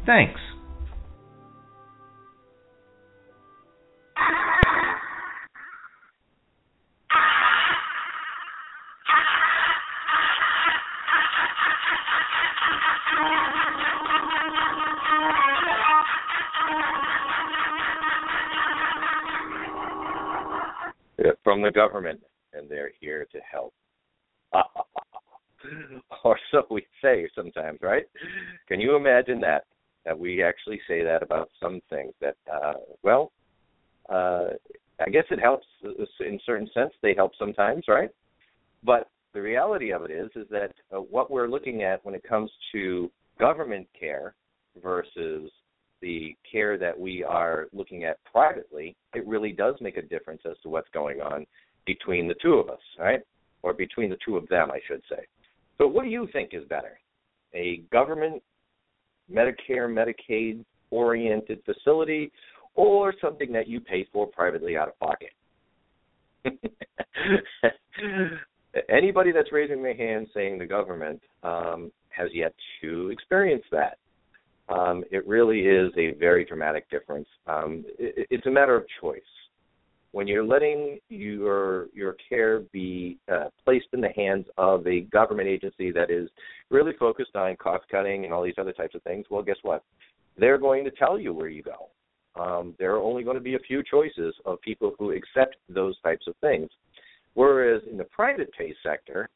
Thanks. 0.05 0.39
From 21.49 21.63
the 21.63 21.71
government, 21.71 22.21
and 22.53 22.69
they're 22.69 22.91
here 22.99 23.25
to 23.31 23.39
help. 23.51 23.73
or 26.23 26.37
so 26.51 26.61
we 26.69 26.85
say 27.01 27.27
sometimes, 27.33 27.79
right? 27.81 28.03
Can 28.67 28.79
you 28.79 28.95
imagine 28.95 29.39
that? 29.41 29.63
That 30.05 30.17
we 30.17 30.43
actually 30.43 30.79
say 30.87 31.03
that 31.03 31.23
about 31.23 31.49
some 31.59 31.81
things. 31.89 32.13
That 32.21 32.35
uh, 32.53 32.73
well, 33.01 33.31
uh, 34.09 34.49
I 35.03 35.09
guess 35.11 35.23
it 35.31 35.39
helps 35.39 35.65
in 36.19 36.39
certain 36.45 36.69
sense. 36.71 36.91
They 37.01 37.15
help 37.15 37.31
sometimes, 37.39 37.85
right? 37.87 38.11
But 38.83 39.09
the 39.33 39.41
reality 39.41 39.91
of 39.91 40.03
it 40.03 40.11
is, 40.11 40.29
is 40.35 40.47
that 40.51 40.73
uh, 40.95 40.99
what 40.99 41.31
we're 41.31 41.49
looking 41.49 41.81
at 41.81 42.05
when 42.05 42.13
it 42.13 42.21
comes 42.29 42.51
to 42.73 43.09
government 43.39 43.87
care 43.99 44.35
versus 44.83 45.49
the 46.01 46.35
care 46.49 46.77
that 46.77 46.97
we 46.97 47.23
are 47.23 47.67
looking 47.73 48.03
at 48.03 48.23
privately, 48.25 48.95
it 49.13 49.27
really 49.27 49.51
does 49.51 49.75
make 49.81 49.97
a 49.97 50.01
difference 50.01 50.41
as 50.49 50.57
to 50.63 50.69
what's 50.69 50.89
going 50.93 51.21
on 51.21 51.45
between 51.85 52.27
the 52.27 52.35
two 52.41 52.53
of 52.53 52.69
us, 52.69 52.79
right? 52.97 53.21
Or 53.63 53.73
between 53.73 54.09
the 54.09 54.17
two 54.25 54.37
of 54.37 54.47
them, 54.47 54.71
I 54.71 54.79
should 54.87 55.01
say. 55.09 55.25
So, 55.77 55.87
what 55.87 56.03
do 56.03 56.09
you 56.09 56.27
think 56.31 56.51
is 56.53 56.63
better? 56.65 56.99
A 57.53 57.83
government, 57.91 58.41
Medicare, 59.31 59.89
Medicaid 59.89 60.63
oriented 60.91 61.61
facility, 61.65 62.31
or 62.75 63.13
something 63.21 63.51
that 63.51 63.67
you 63.67 63.79
pay 63.79 64.07
for 64.11 64.27
privately 64.27 64.77
out 64.77 64.87
of 64.87 64.99
pocket? 64.99 65.31
Anybody 68.89 69.31
that's 69.31 69.51
raising 69.51 69.83
their 69.83 69.95
hand 69.95 70.27
saying 70.33 70.59
the 70.59 70.65
government 70.65 71.21
um, 71.43 71.91
has 72.09 72.29
yet 72.33 72.53
to 72.81 73.09
experience 73.09 73.63
that 73.71 73.97
um, 74.69 75.03
it 75.11 75.27
really 75.27 75.61
is 75.61 75.91
a 75.97 76.11
very 76.13 76.45
dramatic 76.45 76.89
difference. 76.89 77.27
Um, 77.47 77.83
it, 77.97 78.27
it's 78.29 78.45
a 78.45 78.51
matter 78.51 78.75
of 78.75 78.85
choice. 79.01 79.21
When 80.11 80.27
you're 80.27 80.43
letting 80.43 80.99
your 81.09 81.87
your 81.93 82.15
care 82.27 82.61
be 82.71 83.17
uh, 83.31 83.49
placed 83.63 83.87
in 83.93 84.01
the 84.01 84.09
hands 84.09 84.47
of 84.57 84.85
a 84.87 85.01
government 85.01 85.47
agency 85.47 85.91
that 85.91 86.09
is 86.09 86.29
really 86.69 86.93
focused 86.99 87.35
on 87.35 87.55
cost 87.57 87.85
cutting 87.91 88.25
and 88.25 88.33
all 88.33 88.43
these 88.43 88.55
other 88.57 88.73
types 88.73 88.95
of 88.95 89.03
things, 89.03 89.25
well, 89.29 89.43
guess 89.43 89.57
what? 89.61 89.83
They're 90.37 90.57
going 90.57 90.83
to 90.85 90.91
tell 90.91 91.19
you 91.19 91.33
where 91.33 91.49
you 91.49 91.63
go. 91.63 91.89
Um, 92.41 92.73
there 92.79 92.95
are 92.95 93.01
only 93.01 93.23
going 93.23 93.37
to 93.37 93.41
be 93.43 93.55
a 93.55 93.59
few 93.59 93.83
choices 93.83 94.33
of 94.45 94.61
people 94.61 94.93
who 94.97 95.11
accept 95.11 95.57
those 95.67 95.99
types 96.01 96.25
of 96.27 96.35
things. 96.37 96.69
Whereas 97.33 97.81
in 97.89 97.97
the 97.97 98.05
private 98.05 98.51
pay 98.57 98.73
sector, 98.81 99.29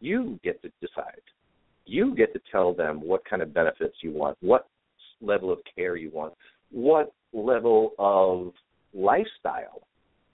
you 0.00 0.40
get 0.42 0.60
to 0.62 0.70
decide 0.80 1.20
you 1.88 2.14
get 2.14 2.32
to 2.34 2.40
tell 2.52 2.72
them 2.72 3.00
what 3.00 3.24
kind 3.24 3.42
of 3.42 3.52
benefits 3.52 3.96
you 4.02 4.12
want, 4.12 4.36
what 4.40 4.68
level 5.20 5.52
of 5.52 5.58
care 5.74 5.96
you 5.96 6.10
want, 6.12 6.34
what 6.70 7.12
level 7.32 7.92
of 7.98 8.52
lifestyle 8.94 9.82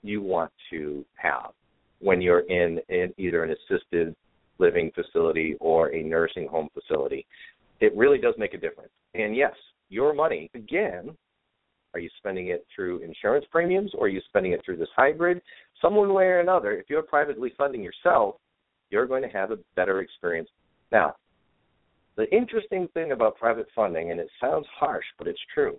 you 0.03 0.21
want 0.21 0.51
to 0.69 1.03
have 1.15 1.51
when 1.99 2.21
you're 2.21 2.41
in, 2.41 2.79
in 2.89 3.13
either 3.17 3.43
an 3.43 3.55
assisted 3.55 4.15
living 4.59 4.91
facility 4.93 5.55
or 5.59 5.93
a 5.95 6.03
nursing 6.03 6.47
home 6.47 6.69
facility. 6.73 7.25
It 7.79 7.95
really 7.95 8.19
does 8.19 8.35
make 8.37 8.53
a 8.53 8.57
difference. 8.57 8.91
And 9.13 9.35
yes, 9.35 9.53
your 9.89 10.13
money, 10.13 10.51
again, 10.53 11.15
Are 11.95 11.99
you 11.99 12.09
spending 12.17 12.49
it 12.49 12.65
through 12.75 12.99
insurance 12.99 13.45
premiums 13.49 13.91
or 13.97 14.07
are 14.07 14.09
you 14.09 14.21
spending 14.27 14.51
it 14.51 14.61
through 14.65 14.75
this 14.75 14.89
hybrid? 14.97 15.41
Some 15.81 15.95
way 15.95 16.25
or 16.25 16.41
another, 16.41 16.73
if 16.73 16.89
you're 16.89 17.01
privately 17.01 17.53
funding 17.57 17.81
yourself, 17.81 18.35
you're 18.89 19.07
going 19.07 19.23
to 19.23 19.29
have 19.29 19.51
a 19.51 19.57
better 19.77 20.01
experience. 20.01 20.49
Now, 20.91 21.15
the 22.17 22.29
interesting 22.33 22.87
thing 22.93 23.11
about 23.11 23.37
private 23.37 23.67
funding, 23.75 24.11
and 24.11 24.19
it 24.19 24.29
sounds 24.39 24.65
harsh, 24.73 25.05
but 25.17 25.27
it's 25.27 25.39
true. 25.53 25.77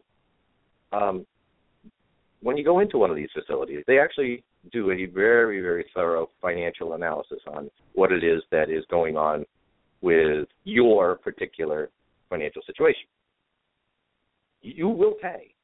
Um, 0.92 1.26
when 2.42 2.56
you 2.56 2.64
go 2.64 2.80
into 2.80 2.98
one 2.98 3.10
of 3.10 3.16
these 3.16 3.30
facilities, 3.32 3.82
they 3.86 3.98
actually 3.98 4.44
do 4.72 4.90
a 4.90 5.06
very, 5.06 5.60
very 5.60 5.86
thorough 5.94 6.28
financial 6.40 6.92
analysis 6.94 7.40
on 7.46 7.70
what 7.94 8.12
it 8.12 8.22
is 8.22 8.42
that 8.50 8.70
is 8.70 8.84
going 8.90 9.16
on 9.16 9.44
with 10.02 10.46
your 10.64 11.16
particular 11.16 11.90
financial 12.28 12.62
situation. 12.66 13.08
You 14.62 14.88
will 14.88 15.14
pay, 15.22 15.54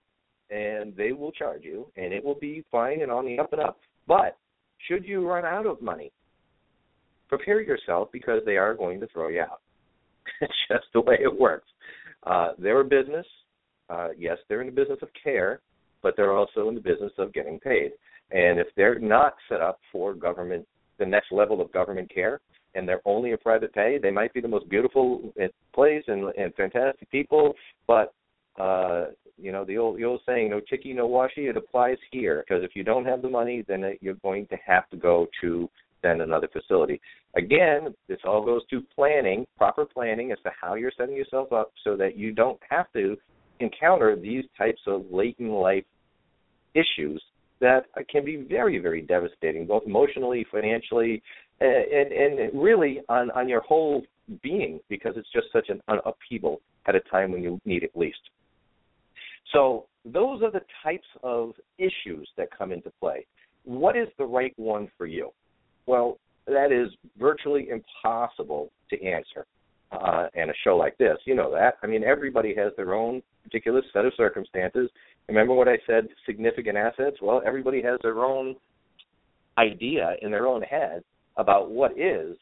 and 0.50 0.96
they 0.96 1.12
will 1.12 1.32
charge 1.32 1.62
you, 1.64 1.86
and 1.96 2.12
it 2.12 2.24
will 2.24 2.36
be 2.36 2.64
fine 2.70 3.02
and 3.02 3.10
on 3.10 3.26
the 3.26 3.38
up 3.38 3.52
and 3.52 3.62
up. 3.62 3.78
But 4.06 4.36
should 4.88 5.04
you 5.04 5.26
run 5.28 5.44
out 5.44 5.66
of 5.66 5.82
money, 5.82 6.12
prepare 7.28 7.60
yourself 7.60 8.08
because 8.12 8.42
they 8.44 8.56
are 8.56 8.74
going 8.74 9.00
to 9.00 9.06
throw 9.08 9.28
you 9.28 9.42
out. 9.42 9.60
It's 10.42 10.52
just 10.70 10.84
the 10.92 11.00
way 11.00 11.18
it 11.22 11.40
works. 11.40 11.68
Uh, 12.24 12.52
they're 12.58 12.80
a 12.80 12.84
business. 12.84 13.26
Uh, 13.88 14.08
yes, 14.16 14.38
they're 14.48 14.60
in 14.60 14.66
the 14.66 14.72
business 14.72 14.98
of 15.02 15.08
care, 15.22 15.60
but 16.02 16.14
they're 16.16 16.36
also 16.36 16.68
in 16.68 16.74
the 16.74 16.80
business 16.80 17.12
of 17.18 17.32
getting 17.32 17.58
paid. 17.58 17.92
And 18.30 18.58
if 18.58 18.68
they're 18.76 18.98
not 18.98 19.34
set 19.48 19.60
up 19.60 19.80
for 19.90 20.14
government, 20.14 20.66
the 20.98 21.06
next 21.06 21.32
level 21.32 21.60
of 21.60 21.72
government 21.72 22.12
care, 22.12 22.40
and 22.74 22.88
they're 22.88 23.02
only 23.04 23.32
a 23.32 23.36
private 23.36 23.74
pay, 23.74 23.98
they 24.00 24.10
might 24.10 24.32
be 24.32 24.40
the 24.40 24.48
most 24.48 24.68
beautiful 24.68 25.32
place 25.74 26.04
and, 26.06 26.32
and 26.36 26.54
fantastic 26.54 27.10
people, 27.10 27.54
but 27.86 28.14
uh, 28.58 29.06
you 29.38 29.50
know 29.50 29.64
the 29.64 29.78
old 29.78 29.98
the 29.98 30.04
old 30.04 30.20
saying, 30.26 30.50
"No 30.50 30.60
chicky, 30.60 30.92
no 30.92 31.06
washy. 31.06 31.46
It 31.46 31.56
applies 31.56 31.96
here 32.10 32.44
because 32.46 32.62
if 32.62 32.76
you 32.76 32.84
don't 32.84 33.04
have 33.04 33.22
the 33.22 33.30
money, 33.30 33.64
then 33.66 33.96
you're 34.00 34.14
going 34.14 34.46
to 34.48 34.56
have 34.64 34.88
to 34.90 34.96
go 34.96 35.26
to 35.40 35.68
then 36.02 36.20
another 36.20 36.48
facility. 36.52 37.00
Again, 37.34 37.94
this 38.08 38.18
all 38.24 38.44
goes 38.44 38.62
to 38.68 38.82
planning, 38.94 39.46
proper 39.56 39.86
planning 39.86 40.32
as 40.32 40.38
to 40.44 40.50
how 40.58 40.74
you're 40.74 40.92
setting 40.96 41.16
yourself 41.16 41.52
up 41.52 41.72
so 41.82 41.96
that 41.96 42.16
you 42.16 42.32
don't 42.32 42.60
have 42.68 42.92
to 42.92 43.16
encounter 43.60 44.16
these 44.16 44.44
types 44.58 44.80
of 44.86 45.04
late 45.10 45.36
in 45.38 45.48
life 45.48 45.84
issues 46.74 47.22
that 47.60 47.84
can 48.10 48.24
be 48.24 48.36
very, 48.36 48.78
very 48.78 49.02
devastating, 49.02 49.66
both 49.66 49.84
emotionally, 49.86 50.44
financially, 50.50 51.22
and, 51.60 52.12
and 52.12 52.60
really 52.60 53.00
on, 53.08 53.30
on 53.30 53.48
your 53.48 53.60
whole 53.60 54.02
being, 54.42 54.80
because 54.88 55.14
it's 55.16 55.30
just 55.32 55.46
such 55.52 55.68
an 55.68 55.80
upheaval 56.04 56.60
at 56.86 56.96
a 56.96 57.00
time 57.00 57.30
when 57.30 57.42
you 57.42 57.60
need 57.64 57.84
it 57.84 57.92
least. 57.94 58.18
So, 59.52 59.86
those 60.04 60.42
are 60.42 60.50
the 60.50 60.62
types 60.82 61.06
of 61.22 61.52
issues 61.78 62.28
that 62.36 62.48
come 62.56 62.72
into 62.72 62.90
play. 62.98 63.24
What 63.64 63.96
is 63.96 64.08
the 64.18 64.24
right 64.24 64.52
one 64.56 64.88
for 64.98 65.06
you? 65.06 65.30
Well, 65.86 66.18
that 66.46 66.72
is 66.72 66.88
virtually 67.18 67.68
impossible 67.68 68.70
to 68.90 69.02
answer. 69.04 69.46
Uh, 69.92 70.26
and 70.34 70.50
a 70.50 70.54
show 70.64 70.74
like 70.74 70.96
this, 70.96 71.18
you 71.26 71.34
know 71.34 71.52
that. 71.52 71.74
I 71.82 71.86
mean, 71.86 72.02
everybody 72.02 72.54
has 72.56 72.72
their 72.78 72.94
own 72.94 73.22
particular 73.44 73.82
set 73.92 74.06
of 74.06 74.12
circumstances. 74.16 74.88
Remember 75.28 75.52
what 75.52 75.68
I 75.68 75.76
said, 75.86 76.08
significant 76.24 76.78
assets? 76.78 77.18
Well, 77.20 77.42
everybody 77.44 77.82
has 77.82 77.98
their 78.02 78.24
own 78.24 78.56
idea 79.58 80.14
in 80.22 80.30
their 80.30 80.46
own 80.46 80.62
head 80.62 81.02
about 81.36 81.70
what 81.70 81.92
is 81.98 82.36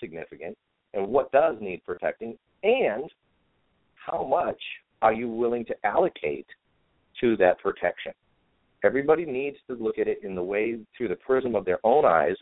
significant 0.00 0.56
and 0.92 1.06
what 1.06 1.30
does 1.30 1.56
need 1.60 1.84
protecting 1.84 2.36
and 2.64 3.10
how 3.94 4.24
much 4.24 4.60
are 5.02 5.12
you 5.12 5.28
willing 5.28 5.64
to 5.66 5.74
allocate 5.84 6.46
to 7.20 7.36
that 7.36 7.58
protection. 7.60 8.12
Everybody 8.86 9.24
needs 9.24 9.56
to 9.66 9.74
look 9.74 9.98
at 9.98 10.06
it 10.06 10.20
in 10.22 10.36
the 10.36 10.42
way 10.42 10.78
through 10.96 11.08
the 11.08 11.16
prism 11.16 11.56
of 11.56 11.64
their 11.64 11.80
own 11.82 12.04
eyes, 12.04 12.36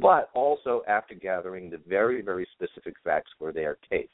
but 0.00 0.30
also 0.34 0.82
after 0.88 1.14
gathering 1.14 1.68
the 1.68 1.78
very, 1.86 2.22
very 2.22 2.48
specific 2.54 2.94
facts 3.04 3.30
for 3.38 3.52
their 3.52 3.76
case. 3.88 4.08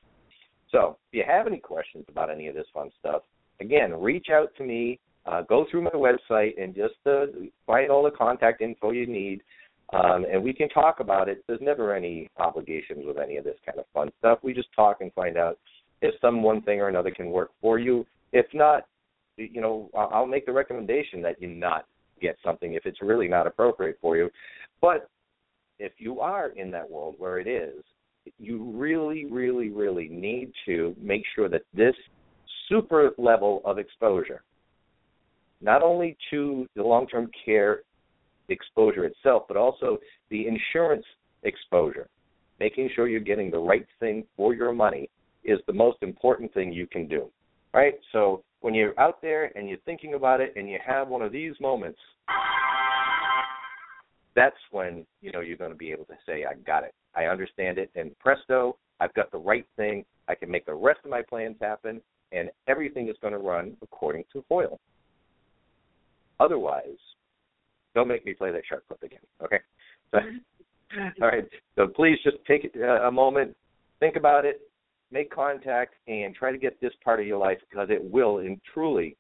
So, 0.72 0.96
if 1.12 1.18
you 1.18 1.24
have 1.24 1.46
any 1.46 1.58
questions 1.58 2.04
about 2.08 2.28
any 2.28 2.48
of 2.48 2.56
this 2.56 2.66
fun 2.74 2.90
stuff, 2.98 3.22
again, 3.60 3.92
reach 3.92 4.26
out 4.32 4.50
to 4.58 4.64
me. 4.64 4.98
Uh, 5.26 5.42
go 5.42 5.64
through 5.70 5.82
my 5.82 5.90
website 5.90 6.60
and 6.60 6.74
just 6.74 6.94
uh, 7.06 7.26
find 7.66 7.90
all 7.90 8.02
the 8.02 8.10
contact 8.10 8.60
info 8.60 8.90
you 8.90 9.06
need, 9.06 9.42
um, 9.92 10.24
and 10.30 10.42
we 10.42 10.52
can 10.52 10.68
talk 10.68 11.00
about 11.00 11.28
it. 11.28 11.42
There's 11.46 11.60
never 11.60 11.94
any 11.94 12.28
obligations 12.36 13.04
with 13.06 13.18
any 13.18 13.36
of 13.36 13.44
this 13.44 13.56
kind 13.64 13.78
of 13.78 13.86
fun 13.94 14.10
stuff. 14.18 14.38
We 14.42 14.54
just 14.54 14.68
talk 14.74 15.00
and 15.00 15.12
find 15.14 15.36
out 15.36 15.58
if 16.02 16.14
some 16.20 16.42
one 16.42 16.62
thing 16.62 16.80
or 16.80 16.88
another 16.88 17.10
can 17.10 17.30
work 17.30 17.50
for 17.60 17.78
you. 17.78 18.06
If 18.32 18.46
not, 18.52 18.86
you 19.36 19.60
know, 19.60 19.90
I'll 19.96 20.26
make 20.26 20.46
the 20.46 20.52
recommendation 20.52 21.22
that 21.22 21.40
you 21.40 21.48
not 21.48 21.86
get 22.20 22.36
something 22.44 22.74
if 22.74 22.86
it's 22.86 23.02
really 23.02 23.28
not 23.28 23.46
appropriate 23.46 23.98
for 24.00 24.16
you. 24.16 24.30
But 24.80 25.08
if 25.78 25.92
you 25.98 26.20
are 26.20 26.48
in 26.50 26.70
that 26.70 26.88
world 26.90 27.16
where 27.18 27.38
it 27.38 27.46
is, 27.46 27.84
you 28.38 28.64
really, 28.74 29.26
really, 29.26 29.68
really 29.68 30.08
need 30.08 30.52
to 30.66 30.94
make 31.00 31.22
sure 31.34 31.48
that 31.48 31.62
this 31.74 31.94
super 32.68 33.10
level 33.18 33.62
of 33.64 33.78
exposure, 33.78 34.42
not 35.60 35.82
only 35.82 36.16
to 36.30 36.66
the 36.74 36.82
long 36.82 37.06
term 37.06 37.30
care 37.44 37.82
exposure 38.48 39.04
itself, 39.04 39.44
but 39.48 39.56
also 39.56 39.98
the 40.30 40.46
insurance 40.46 41.04
exposure, 41.42 42.08
making 42.58 42.90
sure 42.94 43.08
you're 43.08 43.20
getting 43.20 43.50
the 43.50 43.58
right 43.58 43.86
thing 44.00 44.24
for 44.36 44.54
your 44.54 44.72
money 44.72 45.08
is 45.44 45.60
the 45.66 45.72
most 45.72 45.98
important 46.02 46.52
thing 46.54 46.72
you 46.72 46.86
can 46.86 47.06
do. 47.06 47.30
Right? 47.76 47.94
So 48.12 48.42
when 48.60 48.72
you're 48.72 48.98
out 48.98 49.20
there 49.20 49.52
and 49.54 49.68
you're 49.68 49.76
thinking 49.84 50.14
about 50.14 50.40
it 50.40 50.54
and 50.56 50.66
you 50.66 50.78
have 50.84 51.08
one 51.08 51.20
of 51.20 51.30
these 51.30 51.52
moments, 51.60 51.98
that's 54.34 54.56
when 54.70 55.04
you 55.20 55.30
know 55.30 55.40
you're 55.40 55.58
going 55.58 55.72
to 55.72 55.76
be 55.76 55.92
able 55.92 56.06
to 56.06 56.14
say, 56.26 56.46
"I 56.46 56.54
got 56.66 56.84
it. 56.84 56.94
I 57.14 57.24
understand 57.24 57.76
it." 57.76 57.90
And 57.94 58.18
presto, 58.18 58.78
I've 58.98 59.12
got 59.12 59.30
the 59.30 59.38
right 59.38 59.66
thing. 59.76 60.06
I 60.26 60.34
can 60.34 60.50
make 60.50 60.64
the 60.64 60.74
rest 60.74 61.00
of 61.04 61.10
my 61.10 61.20
plans 61.20 61.56
happen, 61.60 62.00
and 62.32 62.50
everything 62.66 63.08
is 63.08 63.16
going 63.20 63.34
to 63.34 63.38
run 63.38 63.76
according 63.82 64.24
to 64.32 64.42
Hoyle. 64.48 64.80
Otherwise, 66.40 66.98
don't 67.94 68.08
make 68.08 68.24
me 68.24 68.32
play 68.32 68.52
that 68.52 68.62
shark 68.66 68.86
clip 68.88 69.02
again. 69.02 69.20
Okay. 69.42 69.60
So, 70.12 70.18
all 71.22 71.28
right. 71.28 71.44
So 71.74 71.88
please 71.88 72.16
just 72.24 72.38
take 72.46 72.74
uh, 72.74 73.02
a 73.06 73.12
moment, 73.12 73.54
think 74.00 74.16
about 74.16 74.46
it, 74.46 74.62
make 75.10 75.30
contact, 75.30 75.94
and 76.08 76.34
try 76.34 76.52
to 76.52 76.58
get 76.58 76.80
this 76.80 76.92
part 77.04 77.20
of 77.20 77.26
your 77.26 77.38
life 77.38 77.58
because 77.68 77.88
it 77.90 78.02
will 78.02 78.38
and 78.38 78.60
truly 78.72 79.16